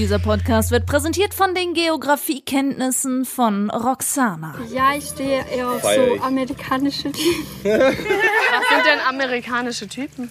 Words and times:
Dieser 0.00 0.18
Podcast 0.18 0.70
wird 0.70 0.86
präsentiert 0.86 1.34
von 1.34 1.54
den 1.54 1.74
Geografiekenntnissen 1.74 3.26
von 3.26 3.68
Roxana. 3.68 4.54
Ja, 4.72 4.94
ich 4.96 5.04
stehe 5.04 5.44
eher 5.46 5.68
auf 5.68 5.82
so 5.82 6.22
amerikanische 6.22 7.12
Typen. 7.12 7.44
Was 7.64 8.68
sind 8.70 8.86
denn 8.86 9.00
amerikanische 9.06 9.86
Typen? 9.86 10.30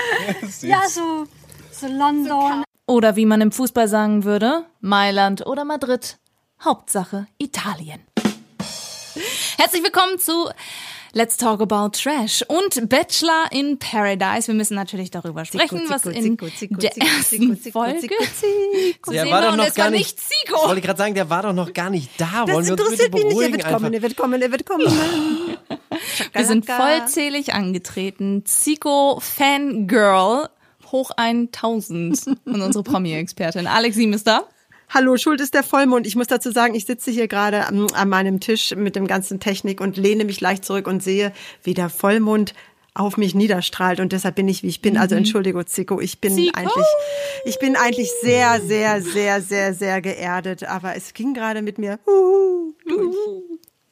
Ja, 0.62 0.88
so, 0.88 1.26
so 1.70 1.86
London. 1.86 2.64
Oder 2.86 3.14
wie 3.16 3.26
man 3.26 3.42
im 3.42 3.52
Fußball 3.52 3.88
sagen 3.88 4.24
würde, 4.24 4.64
Mailand 4.80 5.44
oder 5.44 5.66
Madrid. 5.66 6.18
Hauptsache 6.64 7.26
Italien. 7.36 8.00
Herzlich 9.58 9.82
willkommen 9.82 10.18
zu 10.18 10.48
Let's 11.12 11.36
Talk 11.36 11.60
About 11.60 11.90
Trash 11.98 12.44
und 12.46 12.88
Bachelor 12.88 13.46
in 13.50 13.78
Paradise. 13.78 14.46
Wir 14.46 14.54
müssen 14.54 14.74
natürlich 14.76 15.10
darüber 15.10 15.44
sprechen, 15.44 15.82
was 15.88 16.04
in 16.06 16.36
der 16.36 16.96
ersten 16.96 17.56
Folge 17.56 18.08
Der 19.10 19.26
war 19.30 19.42
doch 19.42 19.56
noch 19.56 19.74
gar 19.74 19.90
nicht. 19.90 19.98
nicht 20.00 20.18
Ich 20.18 20.46
Zico. 20.46 20.68
wollte 20.68 20.80
gerade 20.80 20.98
sagen, 20.98 21.14
der 21.14 21.28
war 21.28 21.42
doch 21.42 21.52
noch 21.52 21.72
gar 21.72 21.90
nicht 21.90 22.10
da. 22.18 22.44
Das 22.46 22.54
Wollen 22.54 22.66
wir 22.66 22.72
uns 22.72 22.80
interessiert 22.80 23.12
mich 23.12 23.24
nicht. 23.24 23.40
Er 23.40 23.52
wird 23.52 23.64
einfach? 23.64 23.78
kommen, 23.80 23.92
er 23.92 24.02
wird 24.02 24.16
kommen, 24.16 24.42
er 24.42 24.52
wird 24.52 24.66
kommen. 24.66 24.86
Wir 26.32 26.44
sind 26.46 26.66
vollzählig 26.66 27.52
angetreten. 27.52 28.44
Zico 28.46 29.18
Fangirl 29.20 30.48
hoch 30.92 31.10
1000 31.16 32.26
und 32.44 32.62
unsere 32.62 32.84
Promi-Expertin 32.84 33.66
Alex 33.66 33.96
Siem 33.96 34.12
ist 34.12 34.26
da. 34.26 34.44
Hallo, 34.92 35.16
schuld 35.16 35.40
ist 35.40 35.54
der 35.54 35.62
Vollmond. 35.62 36.06
Ich 36.06 36.16
muss 36.16 36.26
dazu 36.26 36.50
sagen, 36.50 36.74
ich 36.74 36.84
sitze 36.84 37.10
hier 37.12 37.28
gerade 37.28 37.66
am- 37.66 37.86
an 37.94 38.08
meinem 38.08 38.40
Tisch 38.40 38.74
mit 38.74 38.96
dem 38.96 39.06
ganzen 39.06 39.38
Technik 39.38 39.80
und 39.80 39.96
lehne 39.96 40.24
mich 40.24 40.40
leicht 40.40 40.64
zurück 40.64 40.88
und 40.88 41.00
sehe, 41.02 41.32
wie 41.62 41.74
der 41.74 41.88
Vollmond 41.88 42.54
auf 42.92 43.16
mich 43.16 43.36
niederstrahlt 43.36 44.00
und 44.00 44.10
deshalb 44.12 44.34
bin 44.34 44.48
ich 44.48 44.64
wie 44.64 44.66
ich 44.66 44.82
bin. 44.82 44.96
Also 44.96 45.14
Entschuldigung, 45.14 45.64
Zico, 45.64 46.00
ich 46.00 46.20
bin 46.20 46.34
Zico? 46.34 46.58
eigentlich, 46.58 46.86
ich 47.44 47.58
bin 47.60 47.76
eigentlich 47.76 48.10
sehr, 48.20 48.60
sehr, 48.60 49.00
sehr, 49.00 49.40
sehr, 49.40 49.74
sehr 49.74 50.00
geerdet, 50.02 50.64
aber 50.64 50.96
es 50.96 51.14
ging 51.14 51.32
gerade 51.32 51.62
mit 51.62 51.78
mir. 51.78 52.00
Uh, 52.08 52.72
durch. 52.88 53.16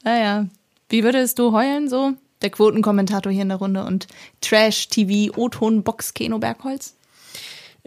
Naja, 0.02 0.48
wie 0.88 1.04
würdest 1.04 1.38
du 1.38 1.52
heulen 1.52 1.88
so? 1.88 2.14
Der 2.42 2.50
Quotenkommentator 2.50 3.30
hier 3.32 3.42
in 3.42 3.48
der 3.50 3.58
Runde 3.58 3.84
und 3.84 4.08
Trash-TV, 4.40 5.32
O-Ton-Box, 5.36 6.14
Keno 6.14 6.38
Bergholz. 6.38 6.94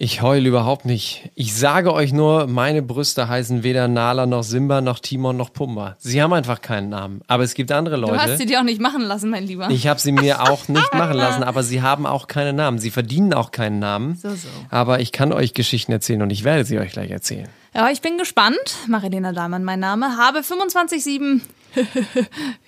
Ich 0.04 0.24
heule 0.24 0.50
überhaupt 0.50 0.86
nicht. 0.86 1.30
Ich 1.36 1.54
sage 1.54 1.94
euch 1.94 2.12
nur, 2.12 2.48
meine 2.48 2.82
Brüste 2.82 3.28
heißen 3.28 3.62
weder 3.62 3.88
Nala 3.88 4.26
noch 4.26 4.42
Simba 4.42 4.82
noch 4.82 4.98
Timon 4.98 5.38
noch 5.38 5.54
Pumba. 5.54 5.96
Sie 6.00 6.24
haben 6.24 6.34
einfach 6.34 6.64
keinen 6.64 6.90
Namen. 6.90 7.22
Aber 7.28 7.44
es 7.44 7.54
gibt 7.54 7.72
andere 7.72 8.02
Du 8.02 8.08
hast 8.12 8.24
sie 8.24 8.32
Leute. 8.32 8.46
dir 8.48 8.60
auch 8.62 8.64
nicht 8.64 8.82
machen 8.82 9.04
lassen, 9.04 9.30
mein 9.30 9.46
Lieber. 9.46 9.70
Ich 9.70 9.86
habe 9.86 10.00
sie 10.00 10.12
mir 10.12 10.42
auch 10.42 10.68
nicht 10.70 10.92
machen 10.96 11.18
lassen, 11.18 11.44
aber 11.44 11.62
sie 11.62 11.84
haben 11.84 12.08
auch 12.08 12.26
keine 12.26 12.52
Namen. 12.52 12.80
Sie 12.80 12.90
verdienen 12.90 13.32
auch 13.36 13.52
keinen 13.52 13.78
Namen. 13.78 14.16
So, 14.16 14.32
so. 14.32 14.48
Aber 14.72 15.02
ich 15.02 15.12
kann 15.12 15.32
euch 15.32 15.54
Geschichten 15.54 15.92
erzählen 15.92 16.24
und 16.24 16.32
ich 16.32 16.44
werde 16.44 16.66
sie 16.66 16.80
euch 16.80 16.94
gleich 16.94 17.12
erzählen. 17.12 17.48
Ja, 17.76 17.88
ich 17.92 18.02
bin 18.02 18.18
gespannt. 18.18 18.58
Marilena 18.88 19.34
Dahlmann, 19.34 19.64
mein 19.64 19.80
Name. 19.80 20.18
Habe 20.18 20.40
25,7. 20.40 21.42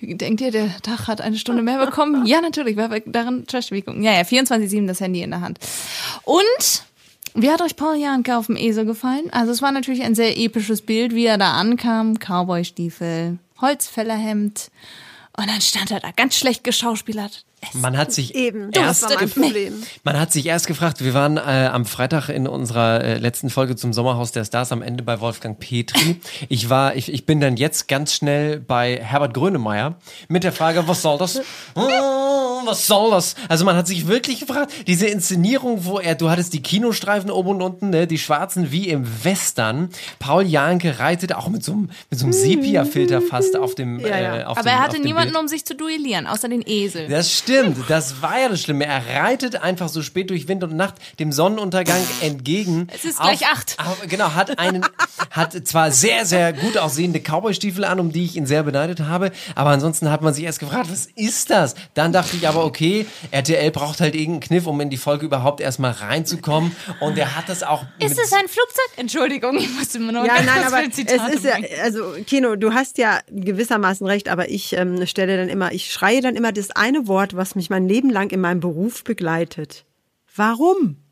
Denkt 0.00 0.40
ihr, 0.40 0.52
der 0.52 0.68
Tag 0.82 1.08
hat 1.08 1.20
eine 1.20 1.36
Stunde 1.36 1.62
mehr 1.62 1.84
bekommen? 1.84 2.26
Ja, 2.26 2.40
natürlich, 2.40 2.76
weil 2.76 2.92
wir 2.92 3.02
darin 3.06 3.44
trash 3.48 3.70
gucken. 3.70 4.04
Ja, 4.04 4.12
ja, 4.12 4.20
24,7 4.20 4.86
das 4.86 5.00
Handy 5.00 5.22
in 5.22 5.32
der 5.32 5.40
Hand. 5.40 5.58
Und 6.22 6.84
wie 7.34 7.50
hat 7.50 7.60
euch 7.60 7.76
Paul 7.76 7.96
Janke 7.96 8.36
auf 8.36 8.46
dem 8.46 8.56
Esel 8.56 8.84
gefallen? 8.84 9.28
Also 9.32 9.50
es 9.50 9.60
war 9.60 9.72
natürlich 9.72 10.02
ein 10.02 10.14
sehr 10.14 10.38
episches 10.38 10.82
Bild, 10.82 11.14
wie 11.14 11.26
er 11.26 11.36
da 11.36 11.52
ankam. 11.54 12.18
Cowboystiefel, 12.18 13.38
Holzfällerhemd. 13.60 14.70
Und 15.36 15.48
dann 15.48 15.60
stand 15.60 15.90
er 15.90 15.98
da 16.00 16.12
ganz 16.12 16.36
schlecht 16.36 16.62
geschauspielert. 16.62 17.44
Man 17.72 17.96
hat 17.96 18.12
sich 18.12 18.34
Eben, 18.34 18.70
erst 18.72 19.04
das 19.04 19.10
war 19.10 19.18
mein 19.18 19.28
gef- 19.28 19.40
Problem. 19.40 19.72
Man 20.04 20.20
hat 20.20 20.32
sich 20.32 20.44
erst 20.46 20.66
gefragt, 20.66 21.02
wir 21.02 21.14
waren 21.14 21.38
äh, 21.38 21.40
am 21.72 21.86
Freitag 21.86 22.28
in 22.28 22.46
unserer 22.46 23.02
äh, 23.02 23.18
letzten 23.18 23.48
Folge 23.48 23.74
zum 23.74 23.94
Sommerhaus 23.94 24.32
der 24.32 24.44
Stars 24.44 24.70
am 24.70 24.82
Ende 24.82 25.02
bei 25.02 25.20
Wolfgang 25.20 25.58
Petri. 25.58 26.20
Ich 26.50 26.68
war, 26.68 26.94
ich, 26.94 27.10
ich 27.12 27.24
bin 27.26 27.40
dann 27.40 27.56
jetzt 27.56 27.88
ganz 27.88 28.12
schnell 28.14 28.60
bei 28.60 28.98
Herbert 29.02 29.32
Grönemeyer 29.34 29.96
mit 30.28 30.44
der 30.44 30.52
Frage, 30.52 30.86
was 30.86 31.00
soll 31.00 31.16
das? 31.16 31.40
Oh, 31.74 31.80
was 32.66 32.86
soll 32.86 33.10
das? 33.12 33.34
Also 33.48 33.64
man 33.64 33.76
hat 33.76 33.86
sich 33.86 34.06
wirklich 34.08 34.40
gefragt, 34.40 34.70
diese 34.86 35.06
Inszenierung, 35.06 35.84
wo 35.86 35.98
er, 35.98 36.14
du 36.16 36.28
hattest 36.30 36.52
die 36.52 36.60
Kinostreifen 36.62 37.30
oben 37.30 37.50
und 37.50 37.62
unten, 37.62 37.90
ne, 37.90 38.06
die 38.06 38.18
schwarzen 38.18 38.72
wie 38.72 38.88
im 38.88 39.06
Western. 39.24 39.88
Paul 40.18 40.44
Janke 40.44 40.98
reitet 40.98 41.34
auch 41.34 41.48
mit 41.48 41.64
so 41.64 41.72
einem, 41.72 41.90
mit 42.10 42.18
so 42.18 42.26
einem 42.26 42.32
Sepia-Filter 42.34 43.22
fast 43.22 43.56
auf 43.56 43.74
dem, 43.74 44.00
Ja, 44.00 44.18
ja. 44.20 44.36
Äh, 44.40 44.44
auf 44.44 44.58
Aber 44.58 44.68
dem, 44.68 44.74
er 44.76 44.80
hatte 44.82 45.00
niemanden, 45.00 45.32
Bild. 45.32 45.42
um 45.44 45.48
sich 45.48 45.64
zu 45.64 45.74
duellieren, 45.74 46.26
außer 46.26 46.48
den 46.48 46.62
Esel. 46.66 47.08
Das 47.08 47.32
stimmt, 47.32 47.53
das 47.88 48.22
war 48.22 48.40
ja 48.40 48.48
das 48.48 48.62
Schlimme. 48.62 48.86
Er 48.86 49.02
reitet 49.06 49.56
einfach 49.56 49.88
so 49.88 50.02
spät 50.02 50.30
durch 50.30 50.48
Wind 50.48 50.64
und 50.64 50.74
Nacht 50.74 50.94
dem 51.18 51.32
Sonnenuntergang 51.32 52.00
entgegen. 52.20 52.88
Es 52.92 53.04
ist 53.04 53.20
gleich 53.20 53.46
acht. 53.46 53.76
Auf, 53.78 54.02
genau, 54.08 54.34
hat 54.34 54.58
einen, 54.58 54.84
hat 55.30 55.66
zwar 55.66 55.90
sehr, 55.90 56.26
sehr 56.26 56.52
gut 56.52 56.76
aussehende 56.78 57.20
Cowboystiefel 57.20 57.84
an, 57.84 58.00
um 58.00 58.12
die 58.12 58.24
ich 58.24 58.36
ihn 58.36 58.46
sehr 58.46 58.62
beneidet 58.62 59.00
habe, 59.00 59.32
aber 59.54 59.70
ansonsten 59.70 60.10
hat 60.10 60.22
man 60.22 60.34
sich 60.34 60.44
erst 60.44 60.60
gefragt, 60.60 60.90
was 60.90 61.06
ist 61.06 61.50
das? 61.50 61.74
Dann 61.94 62.12
dachte 62.12 62.36
ich 62.36 62.48
aber, 62.48 62.64
okay, 62.64 63.06
RTL 63.30 63.70
braucht 63.70 64.00
halt 64.00 64.14
irgendeinen 64.14 64.40
Kniff, 64.40 64.66
um 64.66 64.80
in 64.80 64.90
die 64.90 64.96
Folge 64.96 65.26
überhaupt 65.26 65.60
erstmal 65.60 65.92
reinzukommen 65.92 66.74
und 67.00 67.18
er 67.18 67.36
hat 67.36 67.48
das 67.48 67.62
auch 67.62 67.84
Ist 67.98 68.18
es 68.18 68.32
ein 68.32 68.48
Flugzeug? 68.48 68.90
Entschuldigung, 68.96 69.56
ich 69.58 69.70
musste 69.70 69.98
immer 69.98 70.12
nur 70.12 70.26
Ja, 70.26 70.34
nein, 70.42 70.64
aber 70.66 70.78
für 70.90 71.02
es 71.02 71.34
ist 71.34 71.44
ja, 71.44 71.56
also 71.82 72.14
Kino, 72.26 72.56
du 72.56 72.72
hast 72.72 72.98
ja 72.98 73.20
gewissermaßen 73.30 74.06
recht, 74.06 74.28
aber 74.28 74.48
ich 74.48 74.74
ähm, 74.74 75.06
stelle 75.06 75.36
dann 75.36 75.48
immer, 75.48 75.72
ich 75.72 75.92
schreie 75.92 76.20
dann 76.20 76.36
immer 76.36 76.52
das 76.52 76.70
eine 76.70 77.06
Wort, 77.06 77.33
was 77.36 77.54
mich 77.54 77.70
mein 77.70 77.88
Leben 77.88 78.10
lang 78.10 78.30
in 78.30 78.40
meinem 78.40 78.60
Beruf 78.60 79.04
begleitet. 79.04 79.86
Warum? 80.34 81.03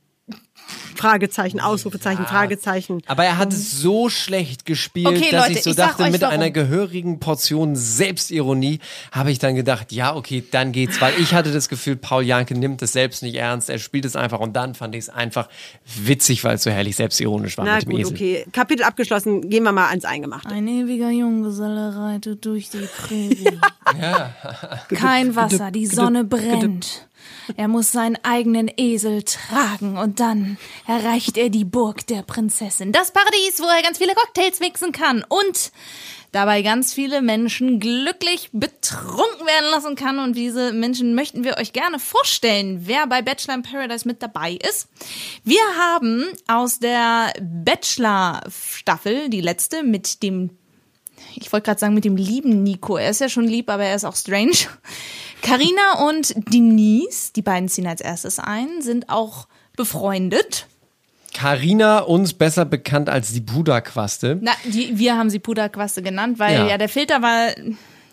Fragezeichen, 0.94 1.58
Ausrufezeichen, 1.58 2.26
Fragezeichen. 2.26 3.02
Aber 3.06 3.24
er 3.24 3.36
hat 3.36 3.52
es 3.52 3.72
so 3.80 4.08
schlecht 4.08 4.64
gespielt, 4.64 5.08
Okay, 5.08 5.30
dass 5.32 5.48
Leute, 5.48 5.58
ich 5.58 5.64
so 5.64 5.70
ich 5.70 5.76
dachte, 5.76 6.08
mit 6.10 6.20
warum. 6.20 6.34
einer 6.34 6.50
gehörigen 6.50 7.18
Portion 7.18 7.74
Selbstironie 7.74 8.78
habe 9.10 9.32
ich 9.32 9.38
dann 9.40 9.56
gedacht, 9.56 9.90
ja, 9.90 10.14
okay, 10.14 10.44
dann 10.48 10.70
geht's, 10.70 11.00
weil 11.00 11.14
ich 11.18 11.34
hatte 11.34 11.50
das 11.52 11.68
Gefühl, 11.68 11.96
Paul 11.96 12.22
Janke 12.22 12.54
nimmt 12.54 12.82
es 12.82 12.92
selbst 12.92 13.22
nicht 13.24 13.34
ernst, 13.34 13.68
er 13.68 13.78
spielt 13.80 14.04
es 14.04 14.14
einfach 14.14 14.38
und 14.38 14.52
dann 14.54 14.74
fand 14.76 14.94
ich 14.94 15.00
es 15.00 15.08
einfach 15.08 15.48
witzig, 16.02 16.44
weil 16.44 16.54
es 16.54 16.62
so 16.62 16.70
herrlich 16.70 16.94
selbstironisch 16.94 17.58
war 17.58 17.64
Na 17.64 17.76
mit 17.76 17.84
dem 17.84 17.90
gut, 17.90 18.00
Esel. 18.00 18.12
okay. 18.14 18.46
Kapitel 18.52 18.84
abgeschlossen, 18.84 19.50
gehen 19.50 19.64
wir 19.64 19.72
mal 19.72 19.88
ans 19.88 20.04
Eingemachte. 20.04 20.50
Ein 20.50 20.68
ewiger 20.68 21.10
Junggeselle 21.10 21.96
reitet 21.96 22.44
durch 22.44 22.70
die 22.70 22.86
Prärie. 22.98 23.58
Kein 24.94 25.34
Wasser, 25.34 25.70
die 25.72 25.86
Sonne 25.86 26.24
brennt. 26.24 27.08
Er 27.56 27.68
muss 27.68 27.92
seinen 27.92 28.18
eigenen 28.22 28.70
Esel 28.76 29.22
tragen 29.22 29.98
und 29.98 30.20
dann 30.20 30.58
erreicht 30.86 31.36
er 31.36 31.50
die 31.50 31.64
Burg 31.64 32.06
der 32.06 32.22
Prinzessin. 32.22 32.92
Das 32.92 33.12
Paradies, 33.12 33.60
wo 33.60 33.66
er 33.66 33.82
ganz 33.82 33.98
viele 33.98 34.14
Cocktails 34.14 34.60
mixen 34.60 34.92
kann 34.92 35.24
und 35.28 35.72
dabei 36.32 36.62
ganz 36.62 36.92
viele 36.94 37.22
Menschen 37.22 37.78
glücklich 37.78 38.48
betrunken 38.52 39.46
werden 39.46 39.70
lassen 39.70 39.94
kann. 39.94 40.18
Und 40.18 40.36
diese 40.36 40.72
Menschen 40.72 41.14
möchten 41.14 41.44
wir 41.44 41.58
euch 41.58 41.72
gerne 41.72 41.98
vorstellen, 41.98 42.82
wer 42.84 43.06
bei 43.06 43.22
Bachelor 43.22 43.54
in 43.54 43.62
Paradise 43.62 44.08
mit 44.08 44.22
dabei 44.22 44.58
ist. 44.68 44.88
Wir 45.44 45.62
haben 45.78 46.24
aus 46.48 46.78
der 46.78 47.32
Bachelor-Staffel, 47.40 49.28
die 49.28 49.42
letzte, 49.42 49.82
mit 49.82 50.22
dem 50.22 50.50
ich 51.36 51.52
wollte 51.52 51.66
gerade 51.66 51.80
sagen 51.80 51.94
mit 51.94 52.04
dem 52.04 52.16
lieben 52.16 52.62
Nico. 52.62 52.96
Er 52.96 53.10
ist 53.10 53.20
ja 53.20 53.28
schon 53.28 53.44
lieb, 53.44 53.70
aber 53.70 53.84
er 53.84 53.94
ist 53.94 54.04
auch 54.04 54.16
strange. 54.16 54.52
Carina 55.42 56.06
und 56.08 56.34
Denise, 56.52 57.32
die 57.34 57.42
beiden 57.42 57.68
ziehen 57.68 57.86
als 57.86 58.00
erstes 58.00 58.38
ein, 58.38 58.80
sind 58.80 59.08
auch 59.08 59.48
befreundet. 59.76 60.66
Carina, 61.32 62.00
uns 62.00 62.34
besser 62.34 62.64
bekannt 62.64 63.08
als 63.08 63.32
die 63.32 63.40
Buddha-Quaste. 63.40 64.38
Na, 64.40 64.52
die, 64.64 64.98
wir 64.98 65.16
haben 65.16 65.30
sie 65.30 65.38
Puderquaste 65.38 66.02
genannt, 66.02 66.38
weil 66.38 66.54
ja. 66.54 66.68
Ja. 66.68 66.78
der 66.78 66.88
Filter 66.88 67.22
war 67.22 67.48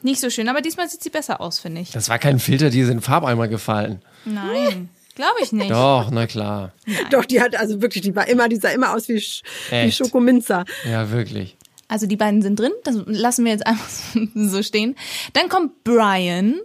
nicht 0.01 0.21
so 0.21 0.29
schön, 0.29 0.47
aber 0.47 0.61
diesmal 0.61 0.89
sieht 0.89 1.03
sie 1.03 1.09
besser 1.09 1.41
aus, 1.41 1.59
finde 1.59 1.81
ich. 1.81 1.91
Das 1.91 2.09
war 2.09 2.17
kein 2.17 2.39
Filter, 2.39 2.69
die 2.69 2.79
ist 2.79 2.87
in 2.87 2.97
den 2.97 3.01
Farbeimer 3.01 3.47
gefallen. 3.47 4.01
Nein, 4.23 4.89
glaube 5.15 5.35
ich 5.41 5.51
nicht. 5.51 5.69
Doch, 5.69 6.09
na 6.11 6.27
klar. 6.27 6.71
Doch, 7.11 7.25
die 7.25 7.41
hat 7.41 7.55
also 7.55 7.81
wirklich, 7.81 8.03
die 8.03 8.15
war 8.15 8.27
immer, 8.27 8.47
die 8.47 8.55
sah 8.55 8.69
immer 8.69 8.93
aus 8.93 9.09
wie, 9.09 9.19
Sch 9.19 9.43
wie 9.69 9.75
Echt? 9.75 9.97
Schokominzer. 9.97 10.63
Ja, 10.89 11.11
wirklich. 11.11 11.57
Also 11.89 12.05
die 12.07 12.15
beiden 12.15 12.41
sind 12.41 12.57
drin, 12.59 12.71
das 12.85 12.95
lassen 13.05 13.43
wir 13.43 13.51
jetzt 13.51 13.67
einfach 13.67 13.89
so 14.35 14.63
stehen. 14.63 14.95
Dann 15.33 15.49
kommt 15.49 15.83
Brian, 15.83 16.59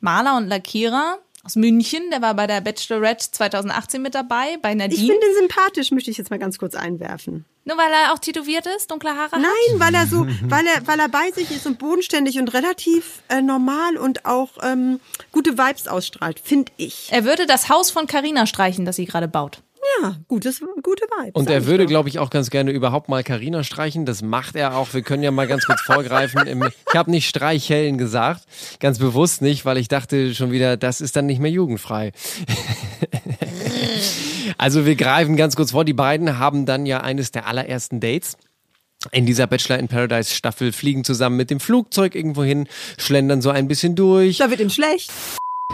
Maler 0.00 0.36
und 0.36 0.46
Lackierer 0.46 1.18
aus 1.42 1.56
München, 1.56 2.10
der 2.10 2.22
war 2.22 2.34
bei 2.34 2.46
der 2.46 2.60
Bachelorette 2.60 3.30
2018 3.30 4.02
mit 4.02 4.14
dabei, 4.14 4.58
bei 4.60 4.72
Ich 4.72 4.76
Nadine. 4.76 5.06
finde 5.12 5.26
ihn 5.26 5.34
sympathisch, 5.38 5.92
möchte 5.92 6.10
ich 6.10 6.18
jetzt 6.18 6.30
mal 6.30 6.38
ganz 6.38 6.58
kurz 6.58 6.74
einwerfen. 6.74 7.44
Nur 7.64 7.76
weil 7.78 7.90
er 7.90 8.12
auch 8.12 8.18
tätowiert 8.18 8.66
ist, 8.76 8.90
dunkle 8.90 9.10
Haare 9.10 9.32
hat? 9.32 9.40
Nein, 9.40 9.80
weil 9.80 9.94
er 9.94 10.06
so, 10.06 10.26
weil 10.48 10.66
er, 10.66 10.86
weil 10.86 11.00
er 11.00 11.08
bei 11.08 11.30
sich 11.32 11.50
ist 11.50 11.66
und 11.66 11.78
bodenständig 11.78 12.38
und 12.38 12.52
relativ 12.52 13.22
äh, 13.28 13.42
normal 13.42 13.96
und 13.96 14.24
auch 14.24 14.50
ähm, 14.62 15.00
gute 15.32 15.56
Vibes 15.56 15.88
ausstrahlt, 15.88 16.38
finde 16.40 16.70
ich. 16.76 17.08
Er 17.10 17.24
würde 17.24 17.46
das 17.46 17.68
Haus 17.68 17.90
von 17.90 18.06
Carina 18.06 18.46
streichen, 18.46 18.84
das 18.84 18.96
sie 18.96 19.06
gerade 19.06 19.26
baut. 19.28 19.62
Ja, 20.02 20.16
gutes, 20.28 20.60
gute 20.82 21.04
Vibes. 21.04 21.34
Und 21.34 21.50
er 21.50 21.66
würde, 21.66 21.86
glaube 21.86 22.08
ich, 22.08 22.18
auch 22.18 22.30
ganz 22.30 22.50
gerne 22.50 22.70
überhaupt 22.70 23.08
mal 23.08 23.22
Karina 23.22 23.62
streichen. 23.62 24.04
Das 24.06 24.22
macht 24.22 24.56
er 24.56 24.76
auch. 24.76 24.92
Wir 24.94 25.02
können 25.02 25.22
ja 25.22 25.30
mal 25.30 25.46
ganz 25.46 25.64
kurz 25.64 25.80
vorgreifen. 25.82 26.46
Im, 26.46 26.62
ich 26.62 26.94
habe 26.94 27.10
nicht 27.10 27.28
streicheln 27.28 27.98
gesagt, 27.98 28.44
ganz 28.80 28.98
bewusst 28.98 29.42
nicht, 29.42 29.64
weil 29.64 29.78
ich 29.78 29.88
dachte 29.88 30.34
schon 30.34 30.50
wieder, 30.50 30.76
das 30.76 31.00
ist 31.00 31.16
dann 31.16 31.26
nicht 31.26 31.40
mehr 31.40 31.50
jugendfrei. 31.50 32.12
also 34.58 34.86
wir 34.86 34.96
greifen 34.96 35.36
ganz 35.36 35.56
kurz 35.56 35.72
vor. 35.72 35.84
Die 35.84 35.92
beiden 35.92 36.38
haben 36.38 36.66
dann 36.66 36.86
ja 36.86 37.00
eines 37.00 37.30
der 37.30 37.46
allerersten 37.46 38.00
Dates. 38.00 38.36
In 39.12 39.26
dieser 39.26 39.46
Bachelor 39.46 39.78
in 39.78 39.88
Paradise 39.88 40.34
Staffel 40.34 40.72
fliegen 40.72 41.04
zusammen 41.04 41.36
mit 41.36 41.50
dem 41.50 41.60
Flugzeug 41.60 42.14
irgendwo 42.14 42.42
hin, 42.42 42.66
schlendern 42.98 43.40
so 43.40 43.50
ein 43.50 43.68
bisschen 43.68 43.94
durch. 43.94 44.38
Da 44.38 44.50
wird 44.50 44.60
ihm 44.60 44.70
schlecht. 44.70 45.12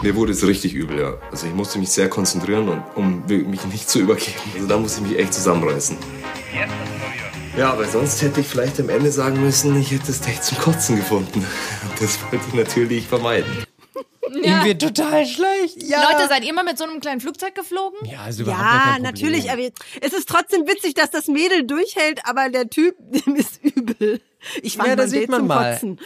Mir 0.01 0.15
wurde 0.15 0.33
es 0.33 0.45
richtig 0.45 0.73
übel, 0.73 0.99
ja. 0.99 1.17
Also 1.31 1.47
ich 1.47 1.53
musste 1.53 1.79
mich 1.79 1.89
sehr 1.89 2.09
konzentrieren, 2.09 2.67
und, 2.67 2.83
um 2.95 3.23
mich 3.25 3.63
nicht 3.65 3.89
zu 3.89 3.99
übergeben. 3.99 4.33
Also 4.55 4.67
da 4.67 4.77
musste 4.77 5.01
ich 5.01 5.09
mich 5.11 5.19
echt 5.19 5.33
zusammenreißen. 5.33 5.97
Ja, 7.57 7.77
weil 7.77 7.87
sonst 7.87 8.21
hätte 8.21 8.41
ich 8.41 8.47
vielleicht 8.47 8.79
am 8.79 8.89
Ende 8.89 9.11
sagen 9.11 9.39
müssen, 9.41 9.79
ich 9.79 9.91
hätte 9.91 10.07
das 10.07 10.19
Date 10.21 10.43
zum 10.43 10.57
Kotzen 10.57 10.95
gefunden. 10.97 11.39
Und 11.39 11.91
das 12.01 12.19
wollte 12.23 12.43
ich 12.47 12.53
natürlich 12.53 13.07
vermeiden. 13.07 13.65
Ihm 14.35 14.63
wird 14.65 14.81
total 14.81 15.25
schlecht. 15.27 15.83
Ja. 15.83 16.09
Leute, 16.11 16.27
seid 16.27 16.43
ihr 16.43 16.53
mal 16.53 16.63
mit 16.63 16.77
so 16.79 16.85
einem 16.85 16.99
kleinen 16.99 17.21
Flugzeug 17.21 17.53
geflogen? 17.53 17.99
ja, 18.09 18.21
also 18.21 18.41
überhaupt 18.43 18.61
Ja, 18.61 18.69
kein 18.71 19.03
Problem. 19.03 19.03
natürlich, 19.03 19.51
aber 19.51 19.61
es 20.01 20.13
ist 20.13 20.27
trotzdem 20.27 20.61
witzig, 20.67 20.95
dass 20.95 21.11
das 21.11 21.27
Mädel 21.27 21.65
durchhält, 21.67 22.21
aber 22.25 22.49
der 22.49 22.67
Typ, 22.69 22.95
dem 22.99 23.35
ist 23.35 23.63
übel. 23.63 24.19
Ich 24.63 24.75
fand 24.77 24.89
Ja, 24.89 24.95
das 24.95 25.05
mein 25.05 25.09
sieht 25.11 25.21
Date 25.21 25.29
man 25.29 25.39
zum 25.41 25.47
mal. 25.47 25.73
Kotzen. 25.73 25.99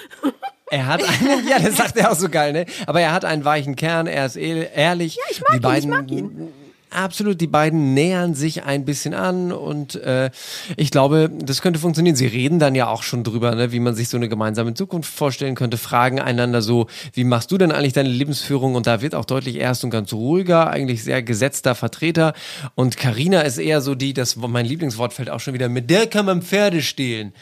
Er 0.69 0.85
hat 0.85 1.01
einen, 1.03 1.47
ja, 1.47 1.59
das 1.59 1.77
sagt 1.77 1.95
er 1.97 2.11
auch 2.11 2.15
so 2.15 2.27
geil, 2.29 2.51
ne? 2.53 2.65
Aber 2.87 2.99
er 3.01 3.13
hat 3.13 3.23
einen 3.25 3.45
weichen 3.45 3.75
Kern, 3.75 4.05
er 4.07 4.25
ist 4.25 4.35
ehr- 4.35 4.71
ehrlich. 4.73 5.15
Ja, 5.15 5.23
ich 5.29 5.39
mag 5.41 5.49
die 5.51 5.55
ihn, 5.57 5.61
beiden, 5.61 5.83
ich 5.89 5.95
mag 5.95 6.11
ihn. 6.11 6.53
Absolut, 6.89 7.41
die 7.41 7.47
beiden 7.47 7.93
nähern 7.93 8.33
sich 8.33 8.63
ein 8.63 8.85
bisschen 8.85 9.13
an 9.13 9.51
und 9.51 9.95
äh, 9.95 10.31
ich 10.77 10.89
glaube, 10.89 11.29
das 11.29 11.61
könnte 11.61 11.79
funktionieren. 11.79 12.15
Sie 12.15 12.27
reden 12.27 12.59
dann 12.59 12.75
ja 12.75 12.87
auch 12.87 13.03
schon 13.03 13.25
drüber, 13.25 13.53
ne, 13.55 13.73
wie 13.73 13.81
man 13.81 13.93
sich 13.93 14.07
so 14.07 14.15
eine 14.15 14.29
gemeinsame 14.29 14.73
Zukunft 14.73 15.13
vorstellen 15.13 15.55
könnte, 15.55 15.77
fragen 15.77 16.21
einander 16.21 16.61
so, 16.61 16.87
wie 17.11 17.25
machst 17.25 17.51
du 17.51 17.57
denn 17.57 17.73
eigentlich 17.73 17.91
deine 17.91 18.07
Lebensführung? 18.07 18.75
Und 18.75 18.87
da 18.87 19.01
wird 19.01 19.15
auch 19.15 19.25
deutlich 19.25 19.57
erst 19.57 19.83
und 19.83 19.89
ganz 19.89 20.13
ruhiger, 20.13 20.69
eigentlich 20.69 21.03
sehr 21.03 21.21
gesetzter 21.21 21.75
Vertreter. 21.75 22.33
Und 22.75 22.95
Karina 22.95 23.41
ist 23.41 23.57
eher 23.57 23.81
so 23.81 23.93
die, 23.93 24.13
das 24.13 24.37
mein 24.37 24.65
Lieblingswort 24.65 25.11
fällt 25.11 25.29
auch 25.29 25.41
schon 25.41 25.53
wieder, 25.53 25.67
mit 25.67 25.89
der 25.89 26.07
kann 26.07 26.25
man 26.25 26.41
Pferde 26.41 26.81
stehlen. 26.81 27.33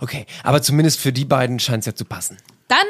Okay, 0.00 0.26
aber 0.42 0.60
zumindest 0.60 1.00
für 1.00 1.12
die 1.12 1.24
beiden 1.24 1.58
scheint 1.58 1.80
es 1.80 1.86
ja 1.86 1.94
zu 1.94 2.04
passen. 2.04 2.36
Dann 2.68 2.86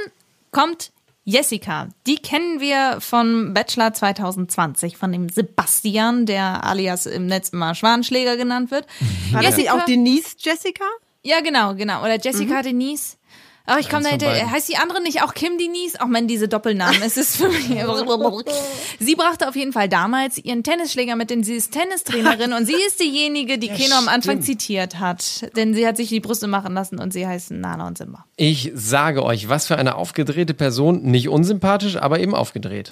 kommt 0.50 0.91
Jessica. 1.25 1.89
Die 2.07 2.17
kennen 2.17 2.61
wir 2.61 3.01
von 3.01 3.55
Bachelor 3.55 3.93
2020, 3.93 4.97
von 4.97 5.13
dem 5.13 5.29
Sebastian, 5.29 6.27
der 6.27 6.65
alias 6.65 7.07
im 7.07 7.27
Netz 7.27 7.51
immer 7.51 7.75
Schwanenschläger 7.75 8.37
genannt 8.37 8.71
wird. 8.71 8.87
War 9.31 9.43
das 9.43 9.57
nicht 9.57 9.71
auch 9.71 9.85
Denise 9.85 10.35
Jessica? 10.39 10.85
Ja, 11.23 11.41
genau, 11.41 11.75
genau. 11.75 12.01
Oder 12.01 12.19
Jessica 12.19 12.63
Denise. 12.63 13.17
Aber 13.64 13.79
ich 13.79 13.88
komme 13.88 14.03
dahinter, 14.03 14.26
beiden. 14.26 14.50
heißt 14.50 14.69
die 14.69 14.76
andere 14.76 15.00
nicht 15.03 15.23
auch 15.23 15.35
Kim 15.35 15.56
Denise? 15.56 16.00
Auch 16.00 16.11
wenn 16.11 16.26
diese 16.26 16.49
Doppelnamen, 16.49 17.00
es 17.03 17.17
ist 17.17 17.37
für 17.37 17.49
mich. 17.49 17.69
Sie 18.99 19.14
brachte 19.14 19.49
auf 19.49 19.56
jeden 19.56 19.73
Fall 19.73 19.88
damals 19.88 20.38
ihren 20.38 20.62
Tennisschläger 20.62 21.17
mit, 21.17 21.31
denn 21.31 21.44
sie 21.44 21.55
ist 21.55 21.73
Tennistrainerin 21.73 22.53
und 22.53 22.67
sie 22.67 22.75
ist 22.87 23.00
diejenige, 23.00 23.59
die 23.59 23.69
Keno 23.69 23.94
am 23.97 24.09
Anfang 24.09 24.43
zitiert 24.43 24.99
hat. 24.99 25.50
Denn 25.56 25.75
sie 25.75 25.87
hat 25.87 25.97
sich 25.97 26.09
die 26.09 26.20
Brüste 26.20 26.47
machen 26.47 26.75
lassen 26.75 26.99
und 26.99 27.12
sie 27.12 27.26
heißen 27.26 27.61
Nana 27.61 27.87
und 27.87 27.99
Simba. 27.99 28.25
Ich 28.37 28.73
sage 28.75 29.25
euch, 29.25 29.49
was 29.49 29.67
für 29.67 29.76
eine 29.76 29.94
aufgedrehte 29.94 30.55
Person, 30.55 31.03
nicht 31.03 31.29
unsympathisch, 31.29 31.97
aber 31.97 32.20
eben 32.20 32.35
aufgedreht. 32.35 32.91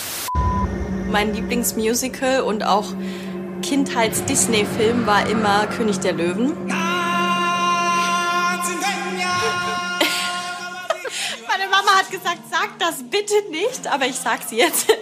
Mein 1.11 1.35
Lieblingsmusical 1.35 2.43
und 2.43 2.65
auch 2.65 2.95
Kindheits-Disney-Film 3.63 5.07
war 5.07 5.29
immer 5.29 5.67
König 5.67 5.99
der 5.99 6.13
Löwen. 6.13 6.53
Meine 6.67 6.90
Mama 11.81 11.99
hat 11.99 12.11
gesagt, 12.11 12.41
sag 12.51 12.79
das 12.79 13.03
bitte 13.05 13.35
nicht, 13.51 13.87
aber 13.87 14.07
ich 14.07 14.17
sag's 14.17 14.51
jetzt. 14.51 14.89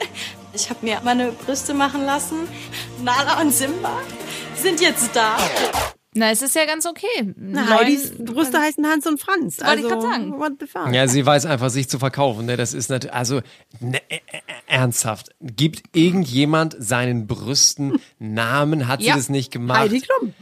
Ich 0.55 0.71
habe 0.71 0.85
mir 0.85 0.99
meine 1.05 1.31
Brüste 1.31 1.75
machen 1.75 2.07
lassen. 2.07 2.49
Nala 3.05 3.39
und 3.43 3.53
Simba 3.53 4.01
sind 4.57 4.81
jetzt 4.81 5.15
da. 5.15 5.37
Na, 6.15 6.31
es 6.31 6.41
ist 6.41 6.57
ja 6.57 6.65
ganz 6.65 6.87
okay. 6.87 7.35
Na, 7.37 7.69
Heidis 7.79 8.15
Brüste 8.19 8.59
heißen 8.59 8.85
Hans 8.87 9.07
und 9.07 9.21
Franz. 9.21 9.61
Wollte 9.61 9.81
ich 9.81 9.85
also, 9.85 9.89
grad 10.01 10.03
sagen. 10.03 10.41
What 10.41 10.53
the 10.59 10.67
fuck? 10.67 10.93
Ja, 10.93 11.07
sie 11.07 11.25
weiß 11.25 11.45
einfach, 11.45 11.69
sich 11.69 11.89
zu 11.91 11.99
verkaufen. 11.99 12.47
Ne? 12.47 12.57
Das 12.57 12.73
ist 12.73 12.89
natürlich, 12.89 13.15
also 13.15 13.43
ne, 13.79 14.01
äh, 14.09 14.17
äh, 14.17 14.41
ernsthaft. 14.67 15.29
Gibt 15.43 15.95
irgendjemand 15.95 16.75
seinen 16.79 17.27
Brüsten 17.27 18.01
Namen? 18.19 18.89
Hat 18.89 19.01
sie 19.01 19.09
Ja. 19.09 19.17
das 19.17 19.29
nicht 19.29 19.53
gemacht? 19.53 19.81
Heidi 19.81 20.01
Klum. 20.01 20.33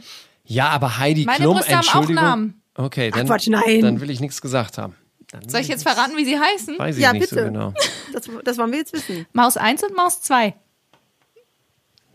Ja, 0.45 0.69
aber 0.69 0.97
Heidi 0.99 1.25
Meine 1.25 1.39
Klum, 1.39 1.57
Brüste 1.57 1.71
haben 1.73 1.79
auch 1.79 1.83
Entschuldigung. 1.83 2.23
Namen. 2.23 2.61
Okay, 2.75 3.11
dann, 3.11 3.27
Quatsch, 3.27 3.49
nein. 3.49 3.81
dann 3.81 3.99
will 3.99 4.09
ich 4.09 4.21
nichts 4.21 4.41
gesagt 4.41 4.77
haben. 4.77 4.95
Dann 5.41 5.49
Soll 5.49 5.61
ich 5.61 5.67
jetzt 5.67 5.83
verraten, 5.83 6.15
wie 6.17 6.25
sie 6.25 6.39
heißen? 6.39 6.77
weiß 6.79 6.95
ich 6.97 7.01
Ja, 7.03 7.13
nicht 7.13 7.29
bitte. 7.29 7.35
so 7.35 7.45
genau. 7.45 7.73
Das, 8.13 8.23
das 8.43 8.57
wollen 8.57 8.71
wir 8.71 8.79
jetzt 8.79 8.93
wissen. 8.93 9.25
Maus 9.33 9.57
1 9.57 9.83
und 9.83 9.95
Maus 9.95 10.21
2. 10.21 10.53